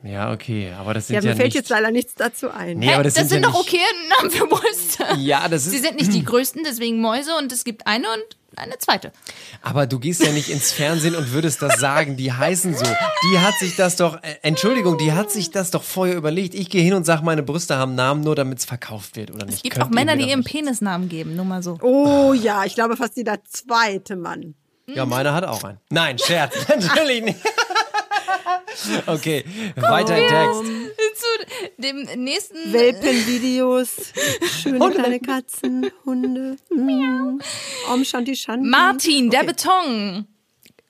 Ja, 0.04 0.32
okay, 0.32 0.72
aber 0.78 0.94
das 0.94 1.06
sind 1.06 1.14
Ja, 1.14 1.20
ja, 1.20 1.30
mir 1.30 1.36
fällt 1.36 1.48
nicht, 1.48 1.54
jetzt 1.54 1.68
leider 1.68 1.90
nichts 1.90 2.14
dazu 2.14 2.50
ein. 2.50 2.78
Nee, 2.78 2.92
aber 2.92 3.04
das, 3.04 3.14
das, 3.14 3.28
sind, 3.28 3.42
sind 3.42 3.42
ja 3.44 3.50
doch 3.50 3.64
nicht, 3.64 3.74
okay 3.74 4.18
Namen 4.18 4.30
für 4.30 4.46
Brüste. 4.46 5.04
Ja, 5.18 5.48
das 5.48 5.66
ist. 5.66 5.72
Sie 5.72 5.78
sind 5.78 5.96
nicht 5.96 6.12
die 6.12 6.24
größten, 6.24 6.62
deswegen 6.64 7.00
Mäuse 7.00 7.36
und 7.38 7.52
es 7.52 7.64
gibt 7.64 7.86
eine 7.86 8.06
und 8.08 8.36
eine 8.56 8.78
zweite. 8.78 9.12
Aber 9.62 9.86
du 9.86 9.98
gehst 9.98 10.22
ja 10.22 10.32
nicht 10.32 10.48
ins 10.48 10.72
Fernsehen 10.72 11.14
und 11.14 11.32
würdest 11.32 11.62
das 11.62 11.78
sagen, 11.78 12.16
die 12.16 12.32
heißen 12.32 12.74
so. 12.74 12.84
Die 12.84 13.38
hat 13.38 13.54
sich 13.58 13.76
das 13.76 13.96
doch, 13.96 14.22
äh, 14.22 14.36
Entschuldigung, 14.42 14.98
die 14.98 15.12
hat 15.12 15.30
sich 15.30 15.50
das 15.50 15.70
doch 15.70 15.82
vorher 15.82 16.16
überlegt. 16.16 16.54
Ich 16.54 16.68
gehe 16.68 16.82
hin 16.82 16.94
und 16.94 17.04
sage, 17.04 17.24
meine 17.24 17.42
Brüste 17.42 17.76
haben 17.76 17.94
Namen, 17.94 18.22
nur 18.22 18.34
damit 18.34 18.58
es 18.58 18.64
verkauft 18.64 19.16
wird, 19.16 19.30
oder 19.30 19.46
nicht? 19.46 19.56
Es 19.56 19.62
gibt 19.62 19.76
Könnt 19.76 19.86
auch 19.86 19.90
Männer, 19.90 20.16
die 20.16 20.22
doch 20.22 20.28
ihrem 20.28 20.40
nicht. 20.40 20.50
Penis 20.50 20.80
Namen 20.80 21.08
geben, 21.08 21.36
nur 21.36 21.44
mal 21.44 21.62
so. 21.62 21.78
Oh 21.80 22.32
ja, 22.32 22.64
ich 22.64 22.74
glaube 22.74 22.96
fast 22.96 23.16
jeder 23.16 23.38
zweite 23.44 24.16
Mann. 24.16 24.54
Ja, 24.86 25.06
meiner 25.06 25.32
hat 25.32 25.44
auch 25.44 25.64
einen. 25.64 25.78
Nein, 25.90 26.18
Scherz, 26.18 26.54
natürlich 26.68 27.22
nicht. 27.22 27.38
Okay, 29.06 29.44
weiter 29.76 30.16
im 30.16 30.28
Text. 30.28 30.62
Zu 31.14 31.82
dem 31.82 32.02
nächsten. 32.24 32.72
Welpenvideos, 32.72 34.12
schöne 34.62 34.90
kleine 34.90 35.20
Katzen, 35.20 35.90
Hunde. 36.04 36.56
Mm. 36.70 37.40
Om 37.92 38.04
Shanti 38.04 38.34
Shanti. 38.36 38.68
Martin, 38.68 39.30
der 39.30 39.40
Okay. 39.40 39.48
Beton. 39.52 40.26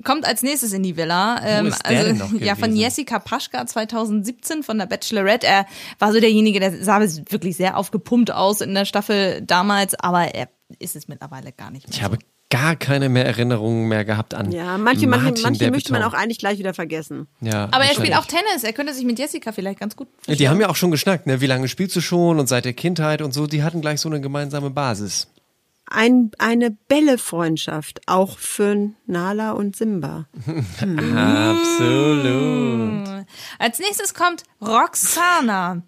Kommt 0.04 0.24
als 0.26 0.42
nächstes 0.42 0.72
in 0.72 0.82
die 0.82 0.96
Villa. 0.96 1.40
Ähm, 1.44 1.66
ist 1.66 1.88
der 1.88 2.04
denn 2.04 2.18
noch 2.18 2.32
ja, 2.40 2.56
von? 2.56 2.74
Jessica 2.74 3.18
Paschka 3.20 3.66
2017 3.66 4.62
von 4.64 4.78
der 4.78 4.86
Bachelorette. 4.86 5.46
Er 5.46 5.66
war 6.00 6.12
so 6.12 6.18
derjenige, 6.18 6.58
der 6.58 6.82
sah 6.82 7.00
wirklich 7.00 7.56
sehr 7.56 7.76
aufgepumpt 7.76 8.32
aus 8.32 8.60
in 8.60 8.74
der 8.74 8.84
Staffel 8.84 9.42
damals, 9.42 9.94
aber 9.94 10.34
er 10.34 10.48
ist 10.80 10.96
es 10.96 11.06
mittlerweile 11.06 11.52
gar 11.52 11.70
nicht 11.70 11.88
mehr. 11.88 11.96
Ich 11.96 12.02
habe 12.02 12.18
gar 12.52 12.76
keine 12.76 13.08
mehr 13.08 13.24
Erinnerungen 13.24 13.88
mehr 13.88 14.04
gehabt 14.04 14.34
an 14.34 14.52
Ja, 14.52 14.76
manche, 14.76 15.06
manche, 15.06 15.24
Martin, 15.24 15.42
manche 15.42 15.58
der 15.60 15.70
möchte 15.70 15.90
man 15.90 16.02
Beton. 16.02 16.14
auch 16.14 16.18
eigentlich 16.18 16.36
gleich 16.38 16.58
wieder 16.58 16.74
vergessen. 16.74 17.26
Ja, 17.40 17.64
aber 17.70 17.84
er 17.84 17.94
spielt 17.94 18.14
auch 18.14 18.26
Tennis. 18.26 18.62
Er 18.62 18.74
könnte 18.74 18.92
sich 18.92 19.04
mit 19.06 19.18
Jessica 19.18 19.52
vielleicht 19.52 19.80
ganz 19.80 19.96
gut. 19.96 20.08
Ja, 20.26 20.34
Die 20.34 20.48
haben 20.50 20.60
ja 20.60 20.68
auch 20.68 20.76
schon 20.76 20.90
geschnackt, 20.90 21.26
ne? 21.26 21.40
Wie 21.40 21.46
lange 21.46 21.66
spielst 21.68 21.96
du 21.96 22.02
schon 22.02 22.38
und 22.38 22.48
seit 22.48 22.66
der 22.66 22.74
Kindheit 22.74 23.22
und 23.22 23.32
so, 23.32 23.46
die 23.46 23.62
hatten 23.62 23.80
gleich 23.80 24.00
so 24.00 24.08
eine 24.10 24.20
gemeinsame 24.20 24.68
Basis. 24.70 25.28
Ein, 25.86 26.30
eine 26.38 26.70
Bälle-Freundschaft, 26.88 28.02
auch 28.06 28.38
für 28.38 28.90
Nala 29.06 29.52
und 29.52 29.74
Simba. 29.76 30.26
Absolut. 31.72 33.26
Als 33.58 33.78
nächstes 33.78 34.14
kommt 34.14 34.42
Roxana. 34.60 35.82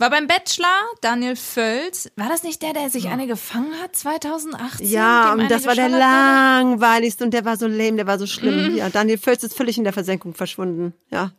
War 0.00 0.08
beim 0.08 0.26
Bachelor 0.26 0.66
Daniel 1.02 1.36
Völz. 1.36 2.10
War 2.16 2.30
das 2.30 2.42
nicht 2.42 2.62
der, 2.62 2.72
der 2.72 2.88
sich 2.88 3.08
eine 3.08 3.26
gefangen 3.26 3.74
hat 3.82 3.94
2018? 3.94 4.88
Ja, 4.88 5.34
und 5.34 5.50
das 5.50 5.66
war 5.66 5.74
der 5.74 5.90
langweiligste 5.90 7.22
und 7.22 7.34
der 7.34 7.44
war 7.44 7.58
so 7.58 7.66
lame, 7.66 7.96
der 7.96 8.06
war 8.06 8.18
so 8.18 8.24
Mhm. 8.24 8.28
schlimm. 8.28 8.76
Ja, 8.76 8.88
Daniel 8.88 9.18
Völz 9.18 9.42
ist 9.42 9.54
völlig 9.54 9.76
in 9.76 9.84
der 9.84 9.92
Versenkung 9.92 10.32
verschwunden. 10.32 10.94
Ja. 11.10 11.32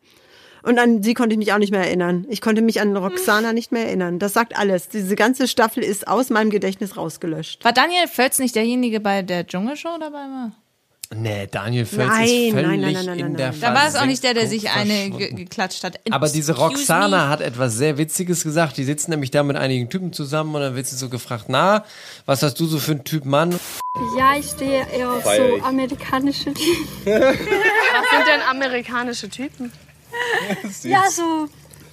Und 0.62 0.78
an 0.78 1.02
sie 1.02 1.16
konnte 1.16 1.34
ich 1.34 1.40
mich 1.40 1.54
auch 1.54 1.58
nicht 1.58 1.72
mehr 1.72 1.82
erinnern. 1.84 2.28
Ich 2.30 2.40
konnte 2.40 2.62
mich 2.62 2.80
an 2.82 2.96
Roxana 2.96 3.52
nicht 3.52 3.72
mehr 3.72 3.88
erinnern. 3.88 4.20
Das 4.20 4.34
sagt 4.34 4.56
alles. 4.56 4.90
Diese 4.90 5.16
ganze 5.16 5.48
Staffel 5.48 5.82
ist 5.84 6.08
aus 6.08 6.30
meinem 6.30 6.52
Gedächtnis 6.52 6.98
rausgelöscht. 6.98 7.66
War 7.66 7.74
Daniel 7.74 8.08
Völz 8.08 8.38
nicht 8.38 8.56
derjenige 8.56 9.00
bei 9.00 9.24
der 9.24 9.48
Dschungelshow 9.48 9.98
dabei 10.00 10.20
war? 10.20 10.52
Nee, 11.14 11.48
Daniel 11.52 11.86
Völz 11.86 12.08
Nein, 12.08 12.24
ist 12.24 12.54
völlig 12.54 12.68
nein, 12.68 12.80
nein, 12.80 12.94
nein, 12.94 13.06
nein, 13.06 13.20
in 13.20 13.26
nein, 13.26 13.36
der 13.36 13.52
nein. 13.52 13.60
Da 13.60 13.74
war 13.74 13.88
es 13.88 13.96
auch 13.96 14.06
nicht 14.06 14.24
der, 14.24 14.34
der 14.34 14.48
sich 14.48 14.70
eine 14.70 15.10
ge 15.10 15.34
geklatscht 15.34 15.84
hat. 15.84 16.00
Aber 16.10 16.30
diese 16.30 16.56
Roxana 16.56 17.26
me. 17.26 17.30
hat 17.30 17.42
etwas 17.42 17.76
sehr 17.76 17.98
Witziges 17.98 18.44
gesagt. 18.44 18.78
Die 18.78 18.86
sitzen 18.86 19.12
nämlich 19.12 19.30
da 19.30 19.44
mit 19.44 19.58
einigen 19.58 19.90
Typen 19.90 20.14
zusammen 20.14 20.56
und 20.56 20.62
dann 20.62 20.76
wird 20.76 20.88
sie 20.88 20.96
so 20.96 21.10
gefragt, 21.10 21.46
na, 21.50 21.84
was 22.26 22.44
hast 22.44 22.60
du 22.62 22.66
so 22.66 22.80
für 22.80 22.94
ein 22.94 23.04
Typ 23.04 23.26
Mann? 23.26 23.60
Ja, 24.18 24.38
ich 24.38 24.48
stehe 24.52 24.88
eher 24.90 25.12
auf 25.12 25.24
Feier 25.24 25.60
so 25.60 25.64
amerikanische 25.66 26.54
Typen. 26.54 26.88
Was 27.06 28.10
sind 28.10 28.28
denn 28.28 28.42
amerikanische 28.50 29.30
Typen? 29.30 29.72
Ja, 30.84 31.04
so, 31.10 31.50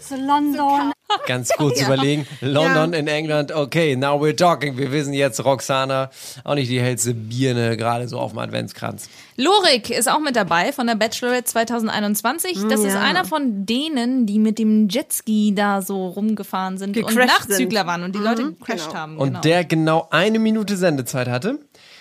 so 0.09 0.17
London. 0.17 0.93
Ganz 1.27 1.51
kurz 1.51 1.81
überlegen. 1.87 2.27
London 2.41 2.93
in 2.93 3.07
England, 3.09 3.51
okay, 3.53 3.97
now 3.97 4.21
we're 4.23 4.37
talking. 4.37 4.77
Wir 4.77 4.93
wissen 4.93 5.13
jetzt, 5.15 5.43
Roxana, 5.45 6.11
auch 6.45 6.55
nicht 6.55 6.71
die 6.71 6.81
hellste 6.81 7.15
Birne, 7.15 7.77
gerade 7.77 8.09
so 8.09 8.19
auf 8.19 8.33
dem 8.33 8.39
Adventskranz. 8.39 9.09
Lorik 9.37 9.91
ist 9.91 10.09
auch 10.11 10.21
mit 10.21 10.37
dabei 10.37 10.73
von 10.73 10.87
der 10.87 10.97
Bachelorette 10.97 11.45
2021. 11.45 12.59
Das 12.69 12.81
ist 12.81 12.95
Ja. 12.95 13.01
einer 13.01 13.25
von 13.25 13.65
denen, 13.67 14.27
die 14.27 14.39
mit 14.39 14.59
dem 14.59 14.89
Jetski 14.89 15.55
da 15.55 15.81
so 15.81 16.09
rumgefahren 16.09 16.77
sind 16.77 16.97
und 16.97 17.07
Gecrashed 17.07 17.49
Nachzügler 17.49 17.81
sind. 17.81 17.87
waren 17.87 18.03
und 18.03 18.15
die 18.15 18.19
Leute 18.21 18.53
gecrashed 18.53 18.93
haben. 18.95 19.17
Und 19.17 19.29
genau. 19.29 19.41
der 19.41 19.65
genau 19.65 20.09
eine 20.11 20.39
Minute 20.39 20.77
Sendezeit 20.77 21.29
hatte. 21.29 21.61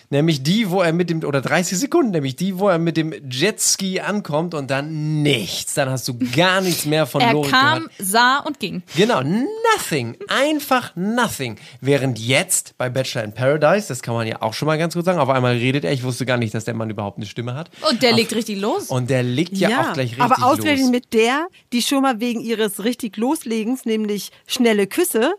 Nämlich 0.10 0.42
die, 0.42 0.70
wo 0.70 0.82
er 0.82 0.94
mit 0.94 1.10
dem, 1.10 1.24
oder 1.24 1.42
30 1.42 1.78
Sekunden, 1.78 2.12
nämlich 2.12 2.38
die, 2.38 2.60
wo 2.60 2.70
er 2.70 2.78
mit 2.78 2.96
dem 2.96 3.14
Jetski 3.30 4.00
ankommt 4.00 4.54
und 4.54 4.72
dann 4.72 5.22
nichts. 5.22 5.74
Dann 5.74 5.90
hast 5.90 6.08
du 6.08 6.18
gar 6.36 6.62
nichts 6.62 6.86
mehr 6.86 7.06
von 7.06 7.20
er 7.20 7.34
Lorik 7.34 7.52
kam, 7.52 7.84
gehört. 7.84 7.92
sah 8.00 8.38
und 8.40 8.60
ging. 8.60 8.84
Genau, 8.96 9.22
nothing. 9.22 10.16
Einfach 10.30 10.96
nothing. 10.96 11.58
Während 11.82 12.20
jetzt 12.20 12.78
bei 12.78 12.90
Bachelor 12.90 13.26
in 13.26 13.34
Paradise, 13.34 13.90
das 13.90 14.02
kann 14.02 14.14
man 14.14 14.26
ja 14.26 14.42
auch 14.42 14.54
schon 14.54 14.68
mal 14.68 14.78
ganz 14.78 14.94
kurz 14.94 15.06
sagen, 15.06 15.20
auf 15.20 15.30
einmal 15.30 15.58
redet 15.58 15.84
er, 15.84 15.92
ich 15.92 16.04
wusste 16.04 16.26
gar 16.26 16.38
nicht, 16.38 16.54
dass 16.54 16.64
der 16.64 16.74
Mann 16.74 16.90
überhaupt 16.90 17.18
eine 17.18 17.26
Stimme 17.26 17.56
hat. 17.56 17.70
Und 17.90 18.02
der 18.02 18.14
legt 18.14 18.34
richtig 18.34 18.62
los. 18.62 18.88
Und 18.88 19.10
der 19.10 19.24
legt 19.24 19.58
ja, 19.58 19.90
auch 19.90 19.94
gleich 19.94 20.12
richtig 20.12 20.24
aber 20.24 20.42
ausgerechnet 20.42 20.86
los. 20.86 20.92
mit 20.92 21.14
der, 21.14 21.48
die 21.74 21.82
schon 21.82 22.02
mal 22.02 22.22
wegen 22.22 22.40
ihres 22.40 22.86
richtig 22.86 23.18
Loslegens, 23.18 23.84
nämlich 23.84 24.32
schnelle 24.46 24.88
Küsse, 24.88 25.34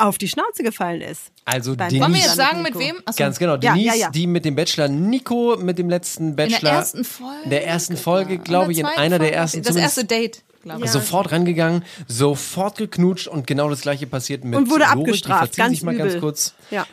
auf 0.00 0.18
die 0.18 0.28
Schnauze 0.28 0.62
gefallen 0.62 1.00
ist. 1.00 1.30
Also 1.44 1.76
Beim 1.76 1.88
Denise, 1.88 2.02
Wollen 2.04 2.14
wir 2.14 2.20
jetzt 2.20 2.36
sagen, 2.36 2.62
mit 2.62 2.78
wem? 2.78 2.96
Achso. 3.04 3.18
Ganz 3.18 3.38
genau, 3.38 3.52
Ja, 3.54 3.72
Denise, 3.74 3.86
ja, 3.86 3.94
ja. 3.94 4.10
die 4.10 4.26
mit 4.26 4.44
dem 4.44 4.54
Bachelor 4.54 4.88
Nico, 4.88 5.56
mit 5.60 5.78
dem 5.78 5.88
letzten 5.90 6.36
Bachelor. 6.36 6.70
ersten 6.72 7.04
Folge? 7.04 7.42
In 7.44 7.50
der 7.50 7.66
ersten 7.66 7.96
Folge, 7.96 8.38
glaube 8.38 8.72
ich, 8.72 8.78
in 8.78 8.86
einer 8.86 9.18
der 9.18 9.28
Folge? 9.28 9.34
ersten 9.36 9.62
Das 9.62 9.76
erste 9.76 10.04
Date, 10.04 10.42
glaube 10.62 10.84
ich. 10.84 10.90
Sofort 10.90 11.32
rangegangen, 11.32 11.84
sofort 12.08 12.78
geknutscht 12.78 13.28
und 13.28 13.46
genau 13.46 13.68
das 13.70 13.80
gleiche 13.82 14.06
passiert 14.06 14.44
mit 14.44 14.58
Und 14.58 14.70
wurde 14.70 14.84
Lorik. 14.84 14.94
Die 14.96 15.00
abgestraft, 15.02 15.38
verziehen 15.40 15.62
ganz 15.64 15.74
sich 15.74 15.82
mal 15.82 15.94
übel. 15.94 16.08
ganz 16.08 16.20
kurz. 16.20 16.54
Ja. 16.70 16.86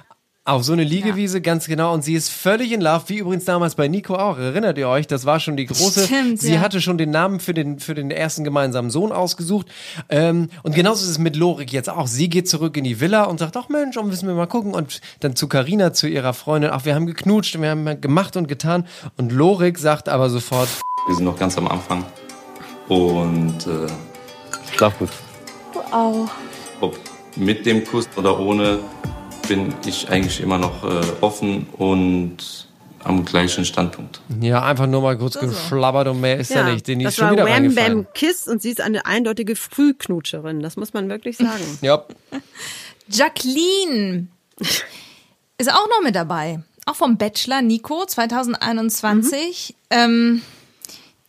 Auf 0.47 0.63
so 0.63 0.71
eine 0.71 0.85
Liegewiese, 0.85 1.41
ganz 1.41 1.67
genau. 1.67 1.93
Und 1.93 2.05
sie 2.05 2.13
ist 2.13 2.29
völlig 2.29 2.71
in 2.71 2.79
Love, 2.79 3.03
wie 3.07 3.17
übrigens 3.17 3.43
damals 3.43 3.75
bei 3.75 3.89
Nico 3.89 4.15
auch. 4.15 4.37
Erinnert 4.37 4.77
ihr 4.77 4.87
euch? 4.87 5.05
Das 5.05 5.25
war 5.25 5.41
schon 5.41 5.57
die 5.57 5.65
große. 5.65 6.05
Stimmt, 6.05 6.39
sie 6.39 6.53
ja. 6.53 6.61
hatte 6.61 6.79
schon 6.79 6.97
den 6.97 7.11
Namen 7.11 7.41
für 7.41 7.53
den, 7.53 7.79
für 7.79 7.93
den 7.93 8.11
ersten 8.11 8.45
gemeinsamen 8.45 8.89
Sohn 8.89 9.11
ausgesucht. 9.11 9.67
Ähm, 10.07 10.47
und 10.63 10.73
genauso 10.73 11.03
ist 11.03 11.09
es 11.09 11.17
mit 11.17 11.35
Lorik 11.35 11.73
jetzt 11.73 11.89
auch. 11.89 12.07
Sie 12.07 12.29
geht 12.29 12.47
zurück 12.47 12.77
in 12.77 12.85
die 12.85 13.01
Villa 13.01 13.25
und 13.25 13.39
sagt, 13.39 13.57
ach 13.57 13.67
Mensch, 13.67 13.97
und 13.97 14.07
müssen 14.07 14.25
wir 14.25 14.35
mal 14.35 14.45
gucken. 14.45 14.73
Und 14.73 15.01
dann 15.19 15.35
zu 15.35 15.49
Karina, 15.49 15.91
zu 15.91 16.07
ihrer 16.07 16.31
Freundin, 16.31 16.71
ach, 16.71 16.85
wir 16.85 16.95
haben 16.95 17.07
geknutscht, 17.07 17.57
und 17.57 17.63
wir 17.63 17.71
haben 17.71 17.99
gemacht 17.99 18.37
und 18.37 18.47
getan. 18.47 18.87
Und 19.17 19.33
Lorik 19.33 19.77
sagt 19.77 20.07
aber 20.07 20.29
sofort, 20.29 20.69
Wir 21.07 21.15
sind 21.15 21.25
noch 21.25 21.37
ganz 21.37 21.57
am 21.57 21.67
Anfang. 21.67 22.05
Und 22.87 23.67
äh, 23.67 23.87
schlaf 24.73 24.97
gut. 24.97 25.09
Du 25.73 25.79
auch. 25.93 26.29
Ob 26.79 26.97
mit 27.35 27.65
dem 27.65 27.83
Kuss 27.83 28.07
oder 28.15 28.39
ohne, 28.39 28.79
bin 29.47 29.73
ich 29.85 30.09
eigentlich 30.09 30.41
immer 30.41 30.57
noch 30.57 30.83
äh, 30.83 31.01
offen 31.21 31.67
und 31.77 32.67
am 33.03 33.23
gleichen 33.23 33.63
Standpunkt. 33.63 34.21
ja, 34.41 34.61
einfach 34.63 34.87
nur 34.87 35.01
mal 35.01 35.17
kurz 35.17 35.39
geschlabbert 35.39 36.09
und 36.09 36.19
mehr 36.19 36.37
ist 36.37 36.51
ja, 36.51 36.69
nicht. 36.69 36.87
Den 36.87 36.99
ist 36.99 37.05
das 37.05 37.15
schon 37.15 37.37
war 37.37 37.45
wieder 37.45 37.45
Wham. 37.45 37.73
Bam 37.73 38.07
Kiss 38.13 38.47
und 38.47 38.61
sie 38.61 38.71
ist 38.71 38.81
eine 38.81 39.05
eindeutige 39.05 39.55
Frühknutscherin. 39.55 40.61
Das 40.61 40.75
muss 40.75 40.93
man 40.93 41.07
wirklich 41.07 41.37
sagen. 41.37 41.77
Ja, 41.81 42.03
Jacqueline 43.07 44.27
ist 45.57 45.71
auch 45.71 45.87
noch 45.87 46.01
mit 46.03 46.15
dabei. 46.15 46.59
Auch 46.85 46.95
vom 46.95 47.17
Bachelor 47.17 47.61
Nico 47.61 48.05
2021. 48.05 49.75
Ähm, 49.89 50.41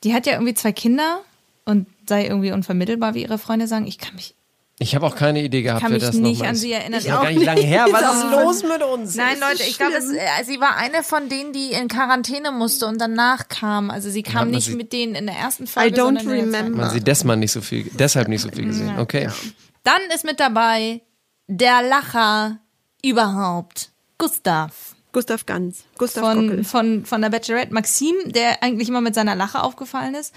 die 0.05 0.15
hat 0.15 0.27
ja 0.27 0.33
irgendwie 0.35 0.55
zwei 0.55 0.73
Kinder 0.73 1.21
und 1.65 1.87
sei 2.09 2.27
irgendwie 2.27 2.53
unvermittelbar, 2.53 3.15
wie 3.15 3.23
ihre 3.23 3.39
Freunde 3.39 3.67
sagen. 3.67 3.87
Ich 3.87 3.99
kann 3.99 4.15
mich, 4.15 4.35
ich 4.81 4.95
habe 4.95 5.07
auch 5.07 5.17
keine 5.17 5.43
Idee 5.43 5.63
gehabt, 5.63 5.81
kann 5.83 5.91
wer 5.91 5.97
mich 5.99 6.05
das 6.07 6.15
nicht 6.17 6.35
noch 6.35 6.39
mal 6.41 6.49
an 6.51 6.55
ist. 6.55 6.61
sie 6.61 6.73
erinnern. 6.73 7.01
Ist 7.01 7.09
noch 7.09 7.23
gar 7.23 7.31
nicht 7.31 7.45
lange 7.45 7.61
her. 7.63 7.87
Was 7.91 8.17
ist 8.17 8.31
los 8.31 8.63
mit 8.73 8.83
uns? 8.83 9.15
Nein, 9.17 9.39
Leute, 9.41 9.63
ich 9.65 9.77
glaube, 9.79 9.95
es- 9.97 10.11
äh, 10.13 10.45
sie 10.45 10.61
war 10.61 10.77
eine 10.77 11.03
von 11.03 11.29
denen, 11.29 11.53
die 11.53 11.73
in 11.73 11.89
Quarantäne 11.89 12.53
musste 12.53 12.87
und 12.87 13.01
danach 13.01 13.49
kam. 13.49 13.91
Also 13.91 14.09
sie 14.11 14.23
kam 14.23 14.51
nicht 14.51 14.67
sie- 14.67 14.77
mit 14.77 14.93
denen 14.93 15.15
in 15.15 15.27
der 15.27 15.37
ersten 15.37 15.67
Folge, 15.67 15.89
I 15.89 15.93
don't 15.93 16.05
sondern 16.05 16.17
in 16.19 16.29
der 16.29 16.37
zweiten. 16.51 16.55
remember. 16.57 16.83
Man 16.83 16.91
sie 16.91 17.01
deshalb 17.01 17.39
nicht 17.39 17.53
so 17.53 17.61
viel, 17.61 17.91
deshalb 17.99 18.29
nicht 18.29 18.43
so 18.43 18.51
viel 18.51 18.67
gesehen. 18.67 18.99
Okay. 18.99 19.29
Dann 19.85 20.01
ist 20.15 20.25
mit 20.25 20.39
dabei 20.39 21.01
der 21.49 21.83
Lacher 21.83 22.59
überhaupt, 23.05 23.91
Gustav. 24.19 24.88
Gustav 25.19 25.47
Ganz. 25.47 25.79
Gustav 25.99 26.25
von, 26.25 26.49
Gockel. 26.49 26.65
von, 26.65 27.05
von 27.05 27.21
der 27.21 27.29
Bachelorette 27.29 27.75
Maxim, 27.75 28.15
der 28.27 28.63
eigentlich 28.63 28.89
immer 28.89 29.01
mit 29.01 29.17
seiner 29.17 29.35
Lache 29.35 29.65
aufgefallen 29.65 30.15
ist. 30.15 30.33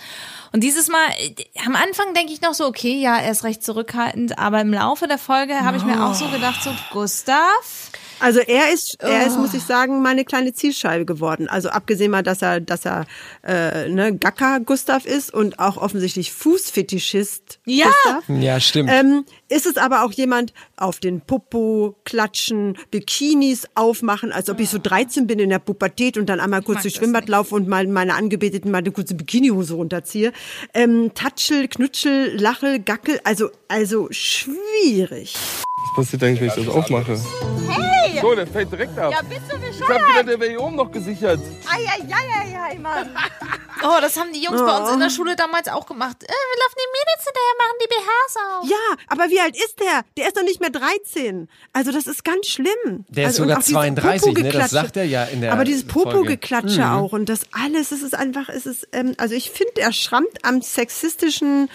Und 0.54 0.64
dieses 0.64 0.88
Mal, 0.88 1.06
äh, 1.20 1.36
am 1.64 1.76
Anfang 1.76 2.16
denke 2.16 2.34
ich 2.34 2.42
noch 2.42 2.56
so, 2.56 2.66
okay, 2.66 3.00
ja, 3.00 3.16
er 3.18 3.32
ist 3.32 3.44
recht 3.44 3.64
zurückhaltend, 3.64 4.40
aber 4.40 4.60
im 4.60 4.74
Laufe 4.74 5.08
der 5.08 5.20
Folge 5.20 5.60
habe 5.60 5.78
ich 5.78 5.84
mir 5.84 6.04
auch 6.04 6.16
so 6.16 6.30
gedacht, 6.30 6.64
so, 6.64 6.72
Gustav, 6.92 7.92
Also 8.22 8.40
er 8.40 8.72
ist, 8.72 8.98
er 9.02 9.26
ist, 9.28 9.36
Oh. 9.36 9.40
muss 9.42 9.54
ich 9.54 9.64
sagen, 9.64 10.02
meine 10.02 10.24
kleine 10.26 10.54
Zielscheibe 10.54 11.06
geworden. 11.06 11.48
Also 11.50 11.70
abgesehen 11.70 12.12
mal, 12.12 12.22
dass 12.24 12.42
er, 12.42 12.60
dass 12.62 12.86
er 12.86 13.06
äh, 13.44 13.90
ne, 13.90 14.16
Gacker 14.16 14.60
Gustav 14.60 15.06
ist 15.06 15.34
und 15.34 15.60
auch 15.60 15.78
offensichtlich 15.78 16.32
Fußfetischist 16.32 17.60
Ja. 17.66 17.88
Gustav. 17.88 18.24
Ja, 18.30 18.60
stimmt. 18.60 18.90
Ähm, 18.94 19.26
ist 19.50 19.66
es 19.66 19.78
aber 19.78 20.04
auch 20.04 20.12
jemand 20.12 20.54
auf 20.78 21.00
den 21.00 21.22
Popo 21.22 21.96
klatschen, 22.06 22.78
Bikinis 22.92 23.68
aufmachen, 23.76 24.32
als 24.32 24.50
ob 24.50 24.60
ich 24.60 24.70
so 24.70 24.78
13 24.82 25.28
bin 25.28 25.40
in 25.40 25.50
der 25.50 25.60
Pubertät 25.60 26.18
und 26.18 26.28
dann 26.28 26.40
einmal 26.40 26.62
kurz 26.62 26.84
durchs 26.84 26.98
Schwimmbad 26.98 27.28
laufe 27.28 27.56
und 27.56 27.68
mal 27.68 27.86
meine 27.88 28.14
Angebeteten 28.16 28.72
mal 28.72 28.78
eine 28.80 28.92
kurze 28.92 29.16
Bikinihose 29.16 29.74
runterziehe. 29.74 30.32
Ähm, 30.74 31.12
Tatschel, 31.16 31.68
Knutschel, 31.68 32.40
Lachel, 32.40 32.80
Gackel, 32.80 33.20
also, 33.24 33.50
also 33.68 34.08
schwierig. 34.12 35.36
Was 35.84 35.96
passiert 36.06 36.24
eigentlich, 36.24 36.42
wenn 36.42 36.48
ich 36.62 36.66
das 36.68 36.68
aufmache? 36.76 37.20
Hey! 37.68 38.20
So, 38.22 38.36
der 38.36 38.46
fällt 38.48 38.72
direkt 38.72 38.98
ab. 39.00 39.12
Ja, 39.12 39.22
bist 39.22 39.42
du 39.50 39.56
Ich 39.58 39.82
hab 39.82 39.88
gedacht, 39.88 40.06
bescheuert? 40.06 40.28
der 40.28 40.40
wäre 40.40 40.50
hier 40.52 40.62
oben 40.62 40.76
noch 40.76 40.92
gesichert. 40.92 41.40
Eieieiei, 41.70 42.78
Mann. 42.80 43.10
oh, 43.84 43.98
das 44.02 44.18
haben 44.18 44.32
die 44.34 44.44
Jungs 44.44 44.62
bei 44.62 44.78
uns 44.78 44.92
in 44.92 45.00
der 45.00 45.10
Schule 45.10 45.36
damals 45.36 45.68
auch 45.70 45.86
gemacht. 45.86 46.18
Äh, 46.24 46.28
wir 46.28 46.60
laufen 46.60 46.76
die 46.78 46.92
Mädels 46.92 47.26
hinterher, 47.26 47.56
machen 47.58 47.78
die 47.82 47.88
BHs 47.88 48.36
auf. 48.38 48.70
Ja, 48.70 48.98
aber 49.08 49.30
wie 49.32 49.40
alt 49.40 49.56
ist 49.56 49.80
der? 49.80 50.02
Der 50.18 50.28
ist 50.28 50.38
doch 50.38 50.44
nicht 50.44 50.60
mehr 50.60 50.70
13. 50.70 51.48
Also 51.74 51.92
das 51.92 52.06
ist 52.08 52.24
ganz 52.24 52.48
schlimm. 52.48 53.06
Der 53.10 53.28
ist 53.30 53.40
also, 53.40 53.44
und 53.44 53.48
sogar 53.50 53.58
auch 53.58 53.64
dieses 53.64 53.74
32, 53.74 54.04
ne? 54.04 54.14
Das 54.14 54.22
Popo-Geklatsche. 54.34 54.70
sagt 54.76 54.98
er 54.98 55.06
ja 55.06 55.24
in 55.26 55.42
der 55.42 55.54
Aber 55.54 55.64
dieses 55.64 55.84
Folge. 55.84 56.10
Popo-Geklatsche 56.12 56.82
Mhm. 56.86 56.92
auch 56.94 57.12
und 57.14 57.28
das 57.30 57.42
alles, 57.52 57.92
es 57.92 58.04
ist 58.04 58.14
einfach, 58.16 58.50
es 58.50 58.66
ist, 58.66 58.88
ähm, 58.92 59.16
also 59.18 59.34
ich 59.36 59.50
finde, 59.52 59.82
er 59.82 59.94
schrammt 59.94 60.44
am 60.44 60.62
sexistischen, 60.62 61.70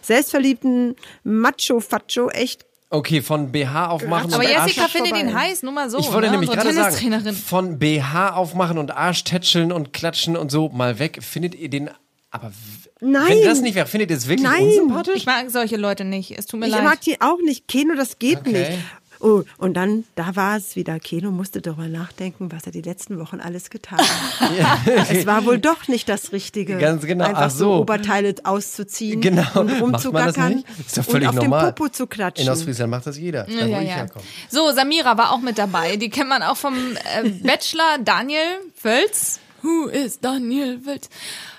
selbstverliebten 0.00 0.96
Macho-Facho 1.24 2.30
echt 2.30 2.64
Okay, 2.94 3.22
von 3.22 3.50
BH 3.50 3.88
aufmachen 3.88 4.34
Aber 4.34 4.42
und 4.44 4.48
Jessica 4.50 4.82
Arsch. 4.82 4.92
findet 4.92 5.16
ihn 5.16 5.34
heiß, 5.34 5.62
nur 5.62 5.72
mal 5.72 5.88
so. 5.88 5.98
Ich 5.98 6.12
wollte 6.12 6.26
ne? 6.26 6.32
nämlich 6.32 6.50
Unsere 6.50 6.66
gerade 6.66 6.74
sagen, 6.76 6.94
Tennistrainerin. 6.96 7.34
von 7.34 7.78
BH 7.78 8.34
aufmachen 8.36 8.76
und 8.76 8.90
Arsch 8.90 9.24
tätscheln 9.24 9.72
und 9.72 9.94
klatschen 9.94 10.36
und 10.36 10.50
so 10.50 10.68
mal 10.68 10.98
weg. 10.98 11.20
Findet 11.22 11.54
ihr 11.54 11.70
den, 11.70 11.88
aber 12.30 12.52
Nein. 13.00 13.22
wenn 13.28 13.44
das 13.44 13.62
nicht 13.62 13.74
wäre, 13.76 13.86
findet 13.86 14.10
ihr 14.10 14.16
es 14.18 14.28
wirklich 14.28 14.46
Nein. 14.48 14.64
unsympathisch? 14.66 15.16
Ich 15.16 15.26
mag 15.26 15.48
solche 15.50 15.76
Leute 15.78 16.04
nicht. 16.04 16.38
Es 16.38 16.44
tut 16.44 16.60
mir 16.60 16.66
Ich 16.66 16.72
leid. 16.72 16.84
mag 16.84 17.00
die 17.00 17.18
auch 17.22 17.38
nicht. 17.42 17.66
Keno, 17.66 17.94
das 17.94 18.18
geht 18.18 18.40
Okay. 18.40 18.52
nicht. 18.52 18.78
Oh, 19.22 19.44
und 19.58 19.74
dann, 19.74 20.04
da 20.16 20.34
war 20.34 20.56
es 20.56 20.74
wieder. 20.74 20.98
Keno 20.98 21.30
musste 21.30 21.60
darüber 21.62 21.86
nachdenken, 21.86 22.50
was 22.50 22.66
er 22.66 22.72
die 22.72 22.82
letzten 22.82 23.18
Wochen 23.20 23.38
alles 23.40 23.70
getan 23.70 23.98
hat. 24.00 24.80
Es 25.10 25.26
war 25.26 25.44
wohl 25.44 25.58
doch 25.58 25.86
nicht 25.88 26.08
das 26.08 26.32
Richtige. 26.32 26.76
Ganz 26.78 27.04
genau. 27.06 27.24
Einfach 27.26 27.42
Ach 27.42 27.50
so. 27.50 27.58
so 27.58 27.74
Oberteile 27.82 28.34
auszuziehen 28.44 29.20
Genau. 29.20 29.46
und 29.54 29.70
rumzugackern? 29.80 30.64
Ist 30.84 30.98
doch 30.98 31.04
völlig 31.04 31.28
und 31.28 31.38
auf 31.38 31.42
normal. 31.44 31.66
dem 31.70 31.74
Popo 31.76 31.88
zu 31.88 32.06
klatschen. 32.06 32.46
In 32.46 32.52
Ostfriesland 32.52 32.90
macht 32.90 33.06
das 33.06 33.16
jeder. 33.16 33.44
Da, 33.44 33.52
Ja, 33.52 33.66
wo 33.66 33.70
ja, 33.70 33.80
ich 33.82 33.88
ja. 33.88 33.94
herkomme. 33.94 34.24
So, 34.50 34.72
Samira 34.72 35.16
war 35.16 35.32
auch 35.32 35.40
mit 35.40 35.56
dabei. 35.58 35.96
Die 35.96 36.10
kennt 36.10 36.28
man 36.28 36.42
auch 36.42 36.56
vom 36.56 36.74
äh, 36.74 37.28
Bachelor 37.28 37.98
Daniel 38.04 38.38
Völz. 38.74 39.38
Who 39.62 39.86
is 39.86 40.18
Daniel 40.20 40.80
Völz? 40.80 41.08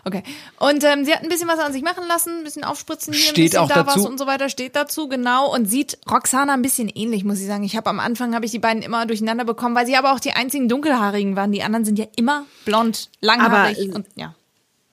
Okay. 0.04 0.24
Und 0.60 0.84
ähm, 0.84 1.06
sie 1.06 1.14
hat 1.14 1.24
ein 1.24 1.30
bisschen 1.30 1.48
was 1.48 1.60
an 1.60 1.72
sich 1.72 1.84
machen 1.84 2.06
lassen, 2.08 2.40
ein 2.40 2.44
bisschen 2.44 2.64
aufspritzen 2.64 3.14
hier, 3.14 3.24
ein 3.24 3.30
Steht 3.30 3.46
bisschen 3.52 3.60
auch 3.60 3.70
da 3.70 3.84
dazu. 3.84 4.00
was 4.02 4.06
und 4.06 4.18
so 4.18 4.28
weiter, 4.28 4.50
steht 4.50 4.76
dazu, 4.76 5.08
genau. 5.08 5.54
Und 5.54 5.66
sieht 5.68 5.98
Roxana 6.10 6.54
ein 6.54 6.62
bisschen 6.62 6.90
ähnlich, 6.90 7.24
muss 7.24 7.40
ich 7.40 7.48
sagen. 7.48 7.64
Ich 7.64 7.78
habe 7.78 7.90
am 7.90 8.00
Anfang, 8.00 8.36
habe 8.36 8.46
ich 8.46 8.52
die 8.52 8.60
beiden 8.60 8.84
immer 8.84 9.06
durcheinander 9.06 9.46
bekommen, 9.46 9.76
weil 9.76 9.86
sie 9.86 9.96
aber 9.96 10.14
auch 10.14 10.20
die 10.20 10.34
einzigen 10.34 10.68
dunkelhaarigen 10.68 11.36
waren. 11.36 11.52
Die 11.52 11.64
anderen 11.64 11.86
sind 11.86 11.98
ja 11.98 12.06
immer 12.16 12.46
blond, 12.66 13.10
langhaarig 13.22 13.78
Aber, 13.78 13.90
äh, 13.90 13.96
und 13.96 14.08
ja. 14.16 14.36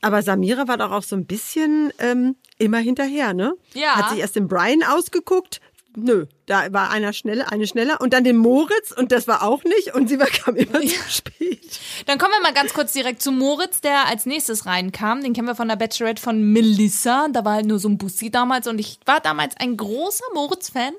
Aber 0.03 0.23
Samira 0.23 0.67
war 0.67 0.79
doch 0.79 0.93
auch 0.93 1.03
so 1.03 1.15
ein 1.17 1.27
bisschen 1.27 1.93
ähm, 1.99 2.37
immer 2.59 2.79
hinterher, 2.79 3.35
ne? 3.35 3.55
Ja. 3.75 3.97
Hat 3.97 4.11
sich 4.11 4.21
erst 4.21 4.37
den 4.37 4.49
Brian 4.49 4.83
ausgeguckt. 4.83 5.61
Nö, 5.97 6.27
da 6.47 6.73
war 6.73 6.91
einer 6.91 7.13
schneller, 7.13 7.51
eine 7.51 7.67
schneller 7.67 8.01
und 8.01 8.13
dann 8.13 8.23
den 8.23 8.37
Moritz 8.37 8.93
und 8.97 9.11
das 9.11 9.27
war 9.27 9.43
auch 9.43 9.65
nicht 9.65 9.93
und 9.93 10.09
sie 10.09 10.21
war, 10.21 10.27
kam 10.27 10.55
immer 10.55 10.81
zu 10.81 11.11
spät. 11.11 11.81
Dann 12.07 12.17
kommen 12.19 12.33
wir 12.33 12.43
mal 12.43 12.55
ganz 12.55 12.73
kurz 12.73 12.93
direkt 12.93 13.21
zu 13.23 13.33
Moritz, 13.33 13.81
der 13.81 14.07
als 14.07 14.25
nächstes 14.25 14.67
reinkam. 14.67 15.23
Den 15.23 15.33
kennen 15.33 15.49
wir 15.49 15.57
von 15.57 15.69
der 15.69 15.77
Bachelorette 15.77 16.23
von 16.23 16.43
Melissa. 16.53 17.27
Da 17.33 17.45
war 17.45 17.55
halt 17.55 17.67
nur 17.67 17.81
so 17.81 17.89
ein 17.89 17.99
Bussi 17.99 18.31
damals 18.31 18.69
und 18.69 18.79
ich 18.79 19.01
war 19.05 19.21
damals 19.21 19.57
ein 19.59 19.77
großer 19.77 20.25
Moritz-Fan. 20.33 20.95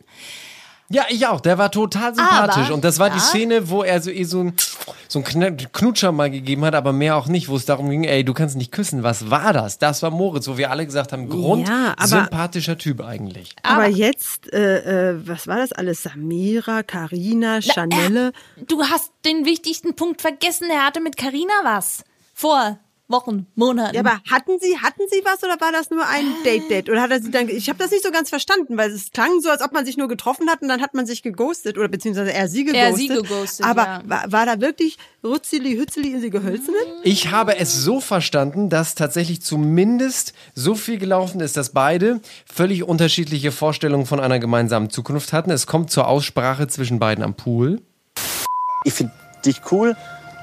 Ja, 0.90 1.06
ich 1.10 1.26
auch. 1.26 1.40
Der 1.40 1.58
war 1.58 1.72
total 1.72 2.14
sympathisch. 2.14 2.66
Aber- 2.66 2.74
und 2.74 2.84
das 2.84 3.00
war 3.00 3.10
die 3.10 3.18
ja. 3.18 3.24
Szene, 3.24 3.70
wo 3.70 3.82
er 3.82 4.02
so 4.02 4.12
eh 4.12 4.26
so 4.26 4.42
ein, 4.42 4.54
so 5.08 5.20
ein 5.20 5.26
Kn- 5.26 5.68
Knutscher 5.72 6.12
mal 6.12 6.30
gegeben 6.32 6.64
hat, 6.66 6.74
aber 6.76 6.94
mehr 6.94 7.16
auch 7.18 7.28
nicht, 7.28 7.50
wo 7.50 7.56
es 7.56 7.66
darum 7.66 7.90
ging, 7.90 8.04
ey, 8.04 8.24
du 8.24 8.34
kannst 8.34 8.56
nicht 8.56 8.72
küssen. 8.72 9.04
Was 9.04 9.30
war 9.30 9.54
das? 9.54 9.78
Das 9.78 10.02
war 10.04 10.10
Moritz, 10.12 10.48
wo 10.48 10.58
wir 10.58 10.72
alle 10.72 10.86
gesagt 10.86 11.12
haben, 11.14 11.30
Grund, 11.30 11.68
Ja, 11.68 11.94
aber- 11.98 12.08
sympathischer 12.08 12.78
Typ 12.78 13.02
eigentlich. 13.02 13.56
Aber 13.64 13.88
jetzt, 13.88 14.52
äh, 14.54 15.12
äh, 15.12 15.28
was 15.28 15.48
war 15.48 15.58
das 15.58 15.72
alles? 15.72 16.04
Samira, 16.04 16.84
Karina, 16.84 17.62
Chanelle. 17.62 18.32
Du 18.68 18.82
hast 18.84 19.12
den 19.26 19.46
wichtigsten 19.46 19.96
Punkt 19.96 20.22
vergessen. 20.22 20.68
Er 20.72 20.86
hatte 20.86 21.02
mit 21.02 21.18
Carina 21.18 21.54
was. 21.64 22.04
Vor 22.34 22.78
Wochen, 23.12 23.48
Monaten. 23.56 23.96
Ja, 23.96 24.02
aber 24.02 24.22
hatten 24.30 24.60
Sie, 24.60 24.78
hatten 24.78 25.02
Sie 25.10 25.22
was 25.24 25.44
oder 25.44 25.60
war 25.60 25.72
das 25.72 25.90
nur 25.90 26.08
ein 26.08 26.26
Date-Date? 26.46 26.90
Oder 26.90 27.02
hat 27.02 27.12
er 27.12 27.22
Sie 27.22 27.32
dann, 27.32 27.50
ich 27.50 27.70
habe 27.70 27.80
das 27.80 27.92
nicht 27.92 28.04
so 28.04 28.12
ganz 28.12 28.30
verstanden, 28.30 28.78
weil 28.78 28.92
es 28.92 29.12
klang 29.12 29.42
so, 29.42 29.50
als 29.50 29.62
ob 29.62 29.72
man 29.74 29.86
sich 29.86 29.98
nur 29.98 30.08
getroffen 30.08 30.50
hat 30.50 30.62
und 30.62 30.68
dann 30.68 30.82
hat 30.82 30.94
man 30.94 31.06
sich 31.06 31.24
geghostet 31.24 31.78
oder 31.78 31.88
beziehungsweise 31.88 32.34
er 32.34 32.48
Sie 32.48 32.64
geghostet. 32.64 32.92
Er 32.92 32.98
sie 32.98 33.08
geghostet, 33.08 33.66
Aber 33.66 33.84
ja. 33.84 34.02
war, 34.06 34.32
war 34.32 34.46
da 34.46 34.62
wirklich 34.62 34.98
Rutzeli, 35.24 35.76
Hützeli 35.76 36.12
in 36.14 36.22
Sie 36.22 36.30
gehölzene? 36.30 36.78
Ich 37.04 37.32
habe 37.32 37.58
es 37.58 37.74
so 37.74 38.00
verstanden, 38.00 38.70
dass 38.70 38.96
tatsächlich 38.96 39.42
zumindest 39.42 40.34
so 40.56 40.76
viel 40.76 40.98
gelaufen 40.98 41.42
ist, 41.42 41.58
dass 41.58 41.70
beide 41.70 42.22
völlig 42.46 42.84
unterschiedliche 42.84 43.52
Vorstellungen 43.52 44.06
von 44.06 44.20
einer 44.20 44.40
gemeinsamen 44.40 44.90
Zukunft 44.90 45.34
hatten. 45.34 45.52
Es 45.52 45.68
kommt 45.68 45.92
zur 45.92 46.08
Aussprache 46.08 46.68
zwischen 46.68 47.00
beiden 47.00 47.24
am 47.24 47.36
Pool. 47.36 47.82
Ich 48.84 48.94
finde 48.94 49.14
dich 49.46 49.62
cool 49.72 49.96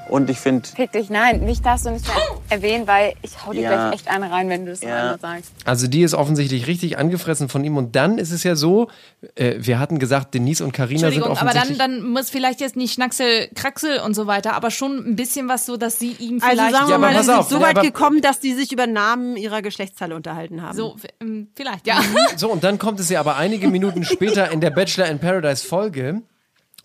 und 0.09 0.29
ich 0.29 0.39
finde, 0.39 0.67
Fick 0.67 0.91
dich, 0.91 1.09
nein, 1.09 1.41
nicht 1.41 1.65
das 1.65 1.85
und 1.85 1.93
nicht 1.93 2.07
mehr 2.07 2.15
erwähnen, 2.49 2.87
weil 2.87 3.13
ich 3.21 3.45
hau 3.45 3.53
dir 3.53 3.61
Ja. 3.61 3.69
gleich 3.89 3.93
echt 4.01 4.07
eine 4.09 4.31
rein, 4.31 4.49
wenn 4.49 4.65
du 4.65 4.71
das 4.71 4.81
noch 4.81 4.89
Ja. 4.89 4.99
einmal 5.13 5.19
sagst. 5.19 5.51
Also 5.65 5.87
die 5.87 6.01
ist 6.01 6.13
offensichtlich 6.13 6.67
richtig 6.67 6.97
angefressen 6.97 7.49
von 7.49 7.63
ihm. 7.63 7.77
Und 7.77 7.95
dann 7.95 8.17
ist 8.17 8.31
es 8.31 8.43
ja 8.43 8.55
so, 8.55 8.89
äh, 9.35 9.55
wir 9.59 9.79
hatten 9.79 9.99
gesagt, 9.99 10.33
Denise 10.33 10.61
und 10.63 10.71
Karina 10.71 10.99
sind 10.99 11.07
Entschuldigung, 11.07 11.37
aber 11.37 11.51
dann, 11.51 11.63
offensichtlich... 11.63 11.77
dann 11.77 12.03
muss 12.11 12.29
vielleicht 12.29 12.59
jetzt 12.61 12.75
nicht 12.75 12.93
Schnacksel, 12.93 13.49
Kraxel 13.55 13.99
und 13.99 14.13
so 14.13 14.27
weiter, 14.27 14.53
aber 14.53 14.71
schon 14.71 14.97
ein 14.97 15.15
bisschen 15.15 15.47
was 15.47 15.65
so, 15.65 15.77
dass 15.77 15.99
sie 15.99 16.11
ihm 16.19 16.39
Also 16.41 16.47
vielleicht... 16.55 16.71
sagen 16.75 16.87
wir 16.87 16.91
Ja, 16.93 16.97
mal, 16.97 17.13
pass 17.13 17.25
sie 17.25 17.33
sind 17.33 17.49
so 17.49 17.55
ja, 17.57 17.61
weit 17.63 17.81
gekommen, 17.81 18.21
dass 18.21 18.39
die 18.39 18.53
sich 18.53 18.71
über 18.71 18.87
Namen 18.87 19.37
ihrer 19.37 19.61
Geschlechtsteile 19.61 20.15
unterhalten 20.15 20.61
haben. 20.61 20.75
so, 20.75 20.95
ähm, 21.21 21.47
vielleicht, 21.55 21.87
ja. 21.87 21.99
So, 22.35 22.51
und 22.51 22.63
dann 22.63 22.79
kommt 22.79 22.99
es 22.99 23.09
ja 23.09 23.19
aber 23.19 23.37
einige 23.37 23.67
Minuten 23.67 24.03
später 24.03 24.51
in 24.51 24.61
der 24.61 24.69
Bachelor 24.71 25.07
in 25.07 25.19
Paradise 25.19 25.65
Folge 25.65 26.21